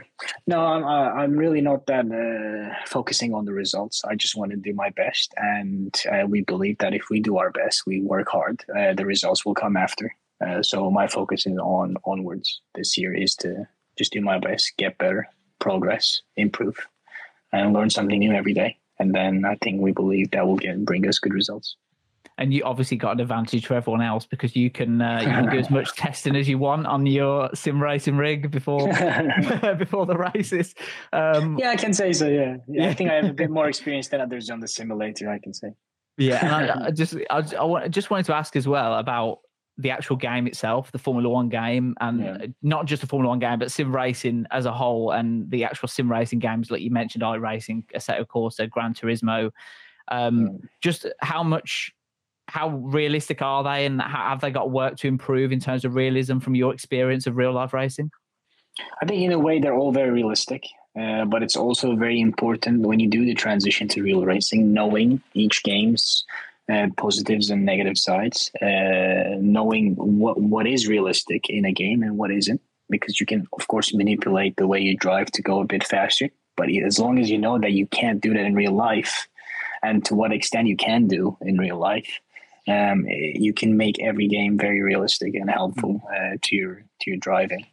No, 0.46 0.60
I'm 0.60 0.84
uh, 0.84 1.10
I'm 1.12 1.36
really 1.36 1.62
not 1.62 1.86
that 1.86 2.04
uh, 2.04 2.74
focusing 2.86 3.34
on 3.34 3.46
the 3.46 3.52
results. 3.52 4.04
I 4.04 4.14
just 4.14 4.36
want 4.36 4.50
to 4.50 4.58
do 4.58 4.74
my 4.74 4.90
best, 4.90 5.32
and 5.38 5.94
uh, 6.12 6.26
we 6.26 6.42
believe 6.42 6.76
that 6.78 6.92
if 6.92 7.08
we 7.10 7.20
do 7.20 7.38
our 7.38 7.50
best, 7.50 7.86
we 7.86 8.02
work 8.02 8.28
hard, 8.28 8.62
uh, 8.76 8.92
the 8.92 9.06
results 9.06 9.46
will 9.46 9.54
come 9.54 9.76
after. 9.76 10.14
Uh, 10.46 10.62
so 10.62 10.90
my 10.90 11.06
focus 11.06 11.46
is 11.46 11.58
on 11.58 11.96
onwards 12.04 12.60
this 12.74 12.96
year 12.96 13.14
is 13.14 13.34
to 13.36 13.66
just 13.98 14.12
do 14.12 14.20
my 14.20 14.38
best, 14.38 14.72
get 14.78 14.96
better, 14.98 15.28
progress, 15.58 16.22
improve, 16.36 16.76
and 17.52 17.72
learn 17.72 17.90
something 17.90 18.18
new 18.18 18.32
every 18.32 18.54
day. 18.54 18.79
And 19.00 19.14
then 19.14 19.44
I 19.46 19.56
think 19.56 19.80
we 19.80 19.92
believe 19.92 20.30
that 20.32 20.46
will 20.46 20.56
get 20.56 20.84
bring 20.84 21.08
us 21.08 21.18
good 21.18 21.32
results. 21.32 21.76
And 22.36 22.54
you 22.54 22.62
obviously 22.64 22.96
got 22.96 23.12
an 23.12 23.20
advantage 23.20 23.66
for 23.66 23.74
everyone 23.74 24.02
else 24.02 24.26
because 24.26 24.54
you 24.54 24.70
can 24.70 25.00
uh, 25.00 25.20
you 25.20 25.26
can 25.26 25.50
do 25.50 25.58
as 25.58 25.70
much 25.70 25.92
testing 25.96 26.36
as 26.36 26.48
you 26.48 26.58
want 26.58 26.86
on 26.86 27.06
your 27.06 27.50
sim 27.54 27.82
racing 27.82 28.16
rig 28.16 28.50
before 28.50 28.86
before 29.78 30.06
the 30.06 30.16
races. 30.16 30.74
Um, 31.12 31.58
yeah, 31.58 31.70
I 31.70 31.76
can 31.76 31.94
say 31.94 32.12
so. 32.12 32.28
Yeah. 32.28 32.58
yeah, 32.68 32.88
I 32.88 32.94
think 32.94 33.10
I 33.10 33.14
have 33.14 33.24
a 33.24 33.32
bit 33.32 33.50
more 33.50 33.68
experience 33.68 34.08
than 34.08 34.20
others 34.20 34.50
on 34.50 34.60
the 34.60 34.68
simulator. 34.68 35.30
I 35.30 35.38
can 35.38 35.54
say. 35.54 35.72
Yeah, 36.18 36.74
I, 36.78 36.86
I, 36.88 36.90
just 36.90 37.16
I, 37.30 37.42
I 37.58 37.88
just 37.88 38.10
wanted 38.10 38.26
to 38.26 38.34
ask 38.34 38.54
as 38.54 38.68
well 38.68 38.94
about 38.98 39.38
the 39.80 39.90
actual 39.90 40.16
game 40.16 40.46
itself, 40.46 40.92
the 40.92 40.98
Formula 40.98 41.28
One 41.28 41.48
game, 41.48 41.94
and 42.00 42.20
yeah. 42.20 42.46
not 42.62 42.86
just 42.86 43.00
the 43.00 43.06
Formula 43.06 43.28
One 43.30 43.38
game, 43.38 43.58
but 43.58 43.72
sim 43.72 43.94
racing 43.94 44.46
as 44.50 44.66
a 44.66 44.72
whole, 44.72 45.10
and 45.10 45.50
the 45.50 45.64
actual 45.64 45.88
sim 45.88 46.10
racing 46.10 46.38
games, 46.38 46.70
like 46.70 46.80
you 46.80 46.90
mentioned, 46.90 47.22
iRacing, 47.22 47.84
Assetto 47.94 48.26
Corsa, 48.26 48.68
Gran 48.68 48.94
Turismo. 48.94 49.50
Um, 50.08 50.42
yeah. 50.42 50.48
Just 50.80 51.06
how 51.20 51.42
much, 51.42 51.92
how 52.48 52.68
realistic 52.68 53.42
are 53.42 53.64
they, 53.64 53.86
and 53.86 54.00
how, 54.00 54.30
have 54.30 54.40
they 54.40 54.50
got 54.50 54.70
work 54.70 54.96
to 54.98 55.08
improve 55.08 55.52
in 55.52 55.60
terms 55.60 55.84
of 55.84 55.94
realism 55.94 56.38
from 56.38 56.54
your 56.54 56.74
experience 56.74 57.26
of 57.26 57.36
real 57.36 57.52
life 57.52 57.72
racing? 57.72 58.10
I 59.02 59.06
think 59.06 59.22
in 59.22 59.32
a 59.32 59.38
way 59.38 59.60
they're 59.60 59.74
all 59.74 59.92
very 59.92 60.10
realistic. 60.10 60.64
Uh, 60.98 61.24
but 61.24 61.40
it's 61.40 61.56
also 61.56 61.94
very 61.94 62.20
important 62.20 62.80
when 62.80 62.98
you 62.98 63.08
do 63.08 63.24
the 63.24 63.34
transition 63.34 63.86
to 63.86 64.02
real 64.02 64.24
racing, 64.24 64.72
knowing 64.72 65.22
each 65.34 65.62
game's 65.62 66.24
uh, 66.70 66.88
positives 66.96 67.50
and 67.50 67.64
negative 67.64 67.98
sides, 67.98 68.50
uh, 68.62 69.36
knowing 69.40 69.94
what 69.96 70.40
what 70.40 70.66
is 70.66 70.88
realistic 70.88 71.48
in 71.48 71.64
a 71.64 71.72
game 71.72 72.02
and 72.02 72.16
what 72.18 72.30
isn't, 72.30 72.60
because 72.88 73.20
you 73.20 73.26
can 73.26 73.46
of 73.52 73.66
course 73.68 73.94
manipulate 73.94 74.56
the 74.56 74.66
way 74.66 74.80
you 74.80 74.96
drive 74.96 75.30
to 75.32 75.42
go 75.42 75.60
a 75.60 75.64
bit 75.64 75.86
faster. 75.86 76.28
But 76.56 76.68
as 76.70 76.98
long 76.98 77.18
as 77.18 77.30
you 77.30 77.38
know 77.38 77.58
that 77.58 77.72
you 77.72 77.86
can't 77.86 78.20
do 78.20 78.34
that 78.34 78.44
in 78.44 78.54
real 78.54 78.72
life, 78.72 79.28
and 79.82 80.04
to 80.06 80.14
what 80.14 80.32
extent 80.32 80.68
you 80.68 80.76
can 80.76 81.06
do 81.06 81.36
in 81.40 81.56
real 81.58 81.78
life, 81.78 82.20
um, 82.68 83.06
you 83.06 83.52
can 83.52 83.76
make 83.76 84.00
every 84.00 84.28
game 84.28 84.58
very 84.58 84.82
realistic 84.82 85.34
and 85.34 85.50
helpful 85.50 86.02
uh, 86.08 86.36
to 86.42 86.56
your 86.56 86.84
to 87.00 87.10
your 87.10 87.18
driving. 87.18 87.66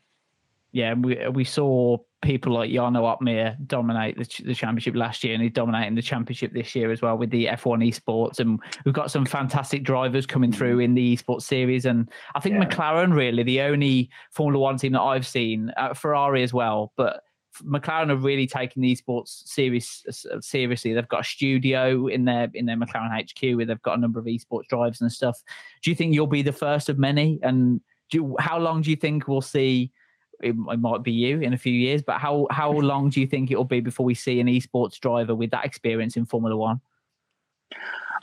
Yeah, 0.71 0.93
we 0.93 1.27
we 1.29 1.43
saw 1.43 1.97
people 2.21 2.53
like 2.53 2.71
Jarno 2.71 3.17
Opmeer 3.17 3.55
dominate 3.67 4.17
the, 4.17 4.43
the, 4.43 4.55
championship 4.55 4.95
last 4.95 5.23
year, 5.23 5.33
and 5.33 5.43
he's 5.43 5.51
dominating 5.51 5.95
the 5.95 6.01
championship 6.01 6.51
this 6.51 6.75
year 6.75 6.91
as 6.91 7.01
well 7.01 7.17
with 7.17 7.29
the 7.29 7.45
F1 7.45 7.87
esports. 7.87 8.39
And 8.39 8.59
we've 8.85 8.93
got 8.93 9.11
some 9.11 9.25
fantastic 9.25 9.83
drivers 9.83 10.25
coming 10.25 10.51
through 10.51 10.79
in 10.79 10.95
the 10.95 11.15
esports 11.15 11.43
series. 11.43 11.85
And 11.85 12.09
I 12.35 12.39
think 12.39 12.55
yeah. 12.55 12.65
McLaren 12.65 13.13
really 13.13 13.43
the 13.43 13.61
only 13.61 14.09
Formula 14.31 14.61
One 14.61 14.77
team 14.77 14.93
that 14.93 15.01
I've 15.01 15.27
seen, 15.27 15.71
uh, 15.77 15.93
Ferrari 15.93 16.43
as 16.43 16.53
well, 16.53 16.93
but. 16.95 17.23
McLaren 17.63 18.11
are 18.11 18.15
really 18.15 18.45
taking 18.45 18.83
the 18.83 18.95
esports 18.95 19.47
series 19.47 20.05
uh, 20.31 20.39
seriously. 20.41 20.93
They've 20.93 21.07
got 21.07 21.21
a 21.21 21.23
studio 21.23 22.05
in 22.05 22.23
their 22.23 22.51
in 22.53 22.67
their 22.67 22.77
McLaren 22.77 23.09
HQ 23.19 23.57
where 23.57 23.65
they've 23.65 23.81
got 23.81 23.97
a 23.97 23.99
number 23.99 24.19
of 24.19 24.25
esports 24.25 24.67
drives 24.67 25.01
and 25.01 25.11
stuff. 25.11 25.41
Do 25.81 25.89
you 25.89 25.95
think 25.95 26.13
you'll 26.13 26.27
be 26.27 26.43
the 26.43 26.51
first 26.51 26.87
of 26.87 26.99
many? 26.99 27.39
And 27.41 27.81
do, 28.11 28.35
how 28.39 28.59
long 28.59 28.83
do 28.83 28.91
you 28.91 28.95
think 28.95 29.27
we'll 29.27 29.41
see 29.41 29.91
it, 30.39 30.49
it, 30.49 30.79
might 30.79 31.03
be 31.03 31.11
you 31.11 31.39
in 31.41 31.53
a 31.53 31.57
few 31.57 31.73
years, 31.73 32.01
but 32.01 32.19
how 32.19 32.47
how 32.51 32.71
long 32.71 33.09
do 33.09 33.19
you 33.19 33.27
think 33.27 33.51
it 33.51 33.55
will 33.55 33.63
be 33.63 33.79
before 33.79 34.05
we 34.05 34.13
see 34.13 34.39
an 34.39 34.47
esports 34.47 34.99
driver 34.99 35.33
with 35.33 35.51
that 35.51 35.65
experience 35.65 36.15
in 36.15 36.25
Formula 36.25 36.55
One? 36.55 36.81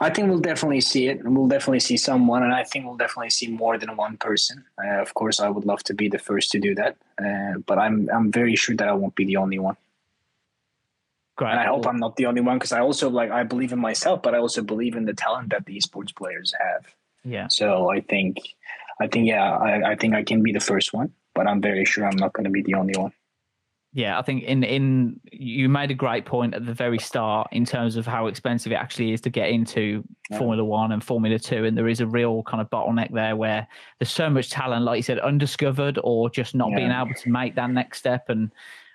I 0.01 0.11
think 0.11 0.29
we'll 0.29 0.41
definitely 0.41 0.81
see 0.81 1.09
it. 1.09 1.25
We'll 1.25 1.49
definitely 1.49 1.81
see 1.81 1.97
someone, 1.97 2.43
and 2.43 2.53
I 2.53 2.65
think 2.65 2.85
we'll 2.85 2.97
definitely 2.97 3.31
see 3.31 3.49
more 3.49 3.79
than 3.79 3.97
one 3.97 4.17
person. 4.17 4.65
Uh, 4.83 5.01
of 5.01 5.15
course, 5.15 5.41
I 5.41 5.49
would 5.49 5.65
love 5.65 5.83
to 5.85 5.95
be 5.95 6.09
the 6.09 6.19
first 6.19 6.51
to 6.53 6.59
do 6.59 6.75
that, 6.77 6.97
uh, 7.25 7.59
but 7.67 7.79
I'm 7.79 8.09
I'm 8.13 8.31
very 8.31 8.57
sure 8.57 8.77
that 8.77 8.89
I 8.89 8.93
won't 8.93 9.15
be 9.15 9.25
the 9.25 9.37
only 9.37 9.59
one. 9.59 9.77
Great. 11.37 11.51
And 11.51 11.61
I 11.61 11.67
hope 11.67 11.87
I'm 11.87 11.99
not 11.99 12.15
the 12.15 12.27
only 12.27 12.41
one 12.41 12.59
because 12.59 12.73
I 12.73 12.81
also 12.81 13.11
like 13.11 13.31
I 13.31 13.43
believe 13.43 13.73
in 13.73 13.81
myself, 13.81 14.23
but 14.23 14.35
I 14.35 14.39
also 14.39 14.63
believe 14.63 14.95
in 14.95 15.05
the 15.05 15.15
talent 15.15 15.51
that 15.51 15.67
the 15.67 15.77
esports 15.77 16.15
players 16.15 16.55
have. 16.61 16.87
Yeah. 17.25 17.49
So 17.49 17.91
I 17.91 18.01
think, 18.01 18.37
I 19.01 19.09
think 19.09 19.27
yeah, 19.27 19.57
I, 19.57 19.93
I 19.93 19.95
think 19.97 20.15
I 20.15 20.23
can 20.23 20.43
be 20.43 20.53
the 20.53 20.61
first 20.61 20.93
one 20.93 21.13
but 21.35 21.47
I'm 21.47 21.61
very 21.61 21.85
sure 21.85 22.07
I'm 22.07 22.17
not 22.17 22.33
going 22.33 22.45
to 22.45 22.51
be 22.51 22.63
the 22.63 22.75
only 22.75 22.95
one. 22.97 23.13
Yeah, 23.97 24.19
I 24.19 24.23
think 24.23 24.43
in 24.43 24.65
in 24.65 25.21
you 25.31 25.69
made 25.69 25.93
a 25.93 25.95
great 25.95 26.25
point 26.25 26.53
at 26.53 26.67
the 26.67 26.75
very 26.75 26.99
start 26.99 27.47
in 27.53 27.65
terms 27.65 27.95
of 27.95 28.07
how 28.07 28.27
expensive 28.27 28.73
it 28.73 28.75
actually 28.75 29.13
is 29.13 29.21
to 29.21 29.31
get 29.31 29.51
into 29.51 30.03
yeah. 30.31 30.39
Formula 30.39 30.65
One 30.65 30.91
and 30.91 31.03
Formula 31.03 31.39
Two, 31.39 31.65
and 31.65 31.79
there 31.79 31.87
is 31.87 32.01
a 32.01 32.07
real 32.07 32.43
kind 32.43 32.61
of 32.61 32.69
bottleneck 32.71 33.13
there 33.13 33.37
where 33.37 33.69
there's 34.01 34.11
so 34.11 34.29
much 34.29 34.51
talent, 34.51 34.85
like 34.85 34.97
you 34.97 35.03
said, 35.05 35.21
undiscovered 35.21 36.01
or 36.03 36.29
just 36.29 36.57
not 36.57 36.71
yeah. 36.71 36.77
being 36.77 36.91
able 36.91 37.15
to 37.15 37.31
make 37.31 37.55
that 37.55 37.71
next 37.71 37.99
step. 37.99 38.29
And 38.29 38.51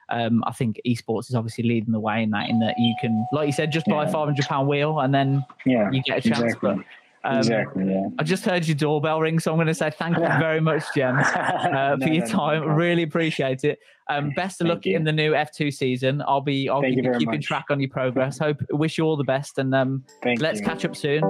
um, 0.10 0.43
I 0.45 0.52
think 0.52 0.82
esports 0.86 1.30
is 1.30 1.36
obviously 1.36 1.63
leading 1.63 1.93
the 1.93 1.99
way 2.02 2.21
in 2.21 2.32
that, 2.32 2.49
in 2.49 2.60
that 2.60 2.75
you 2.78 2.93
can, 2.99 3.25
like 3.32 3.47
you 3.47 3.54
said, 3.54 3.71
just 3.71 3.86
buy 3.86 4.04
a 4.04 4.12
five 4.12 4.25
hundred 4.25 4.47
pound 4.47 4.67
wheel 4.67 4.99
and 4.99 5.15
then 5.15 5.45
yeah, 5.65 5.89
you 5.91 6.04
get 6.04 6.25
a 6.25 6.30
chance. 6.30 6.41
Exactly. 6.41 6.75
But 6.75 6.86
um, 7.23 7.38
exactly. 7.38 7.86
Yeah. 7.86 8.08
I 8.17 8.23
just 8.23 8.45
heard 8.45 8.67
your 8.67 8.75
doorbell 8.75 9.19
ring, 9.21 9.39
so 9.39 9.51
I'm 9.51 9.58
going 9.58 9.67
to 9.67 9.73
say 9.73 9.91
thank 9.91 10.17
you 10.17 10.23
very 10.39 10.62
much, 10.62 10.84
Jen, 10.95 11.17
uh, 11.17 11.95
no, 11.99 12.05
for 12.05 12.13
your 12.13 12.25
no, 12.25 12.32
time. 12.32 12.62
No, 12.62 12.67
really 12.67 13.03
appreciate 13.03 13.63
it. 13.63 13.79
Um, 14.10 14.32
best 14.36 14.62
of 14.62 14.67
luck 14.67 14.86
you. 14.86 14.95
in 14.95 15.03
the 15.03 15.12
new 15.12 15.34
F2 15.34 15.73
season. 15.73 16.23
I'll 16.27 16.41
be 16.41 16.67
I'll 16.69 16.82
be 16.82 16.95
keeping 16.95 17.25
much. 17.25 17.45
track 17.45 17.65
on 17.69 17.79
your 17.79 17.89
progress. 17.89 18.39
Hope 18.39 18.58
wish 18.71 18.97
you 18.97 19.03
all 19.03 19.17
the 19.17 19.23
best, 19.23 19.58
and 19.58 19.75
um, 19.75 20.03
let's 20.39 20.60
you. 20.60 20.65
catch 20.65 20.86
up 20.86 20.95
soon. 20.95 21.21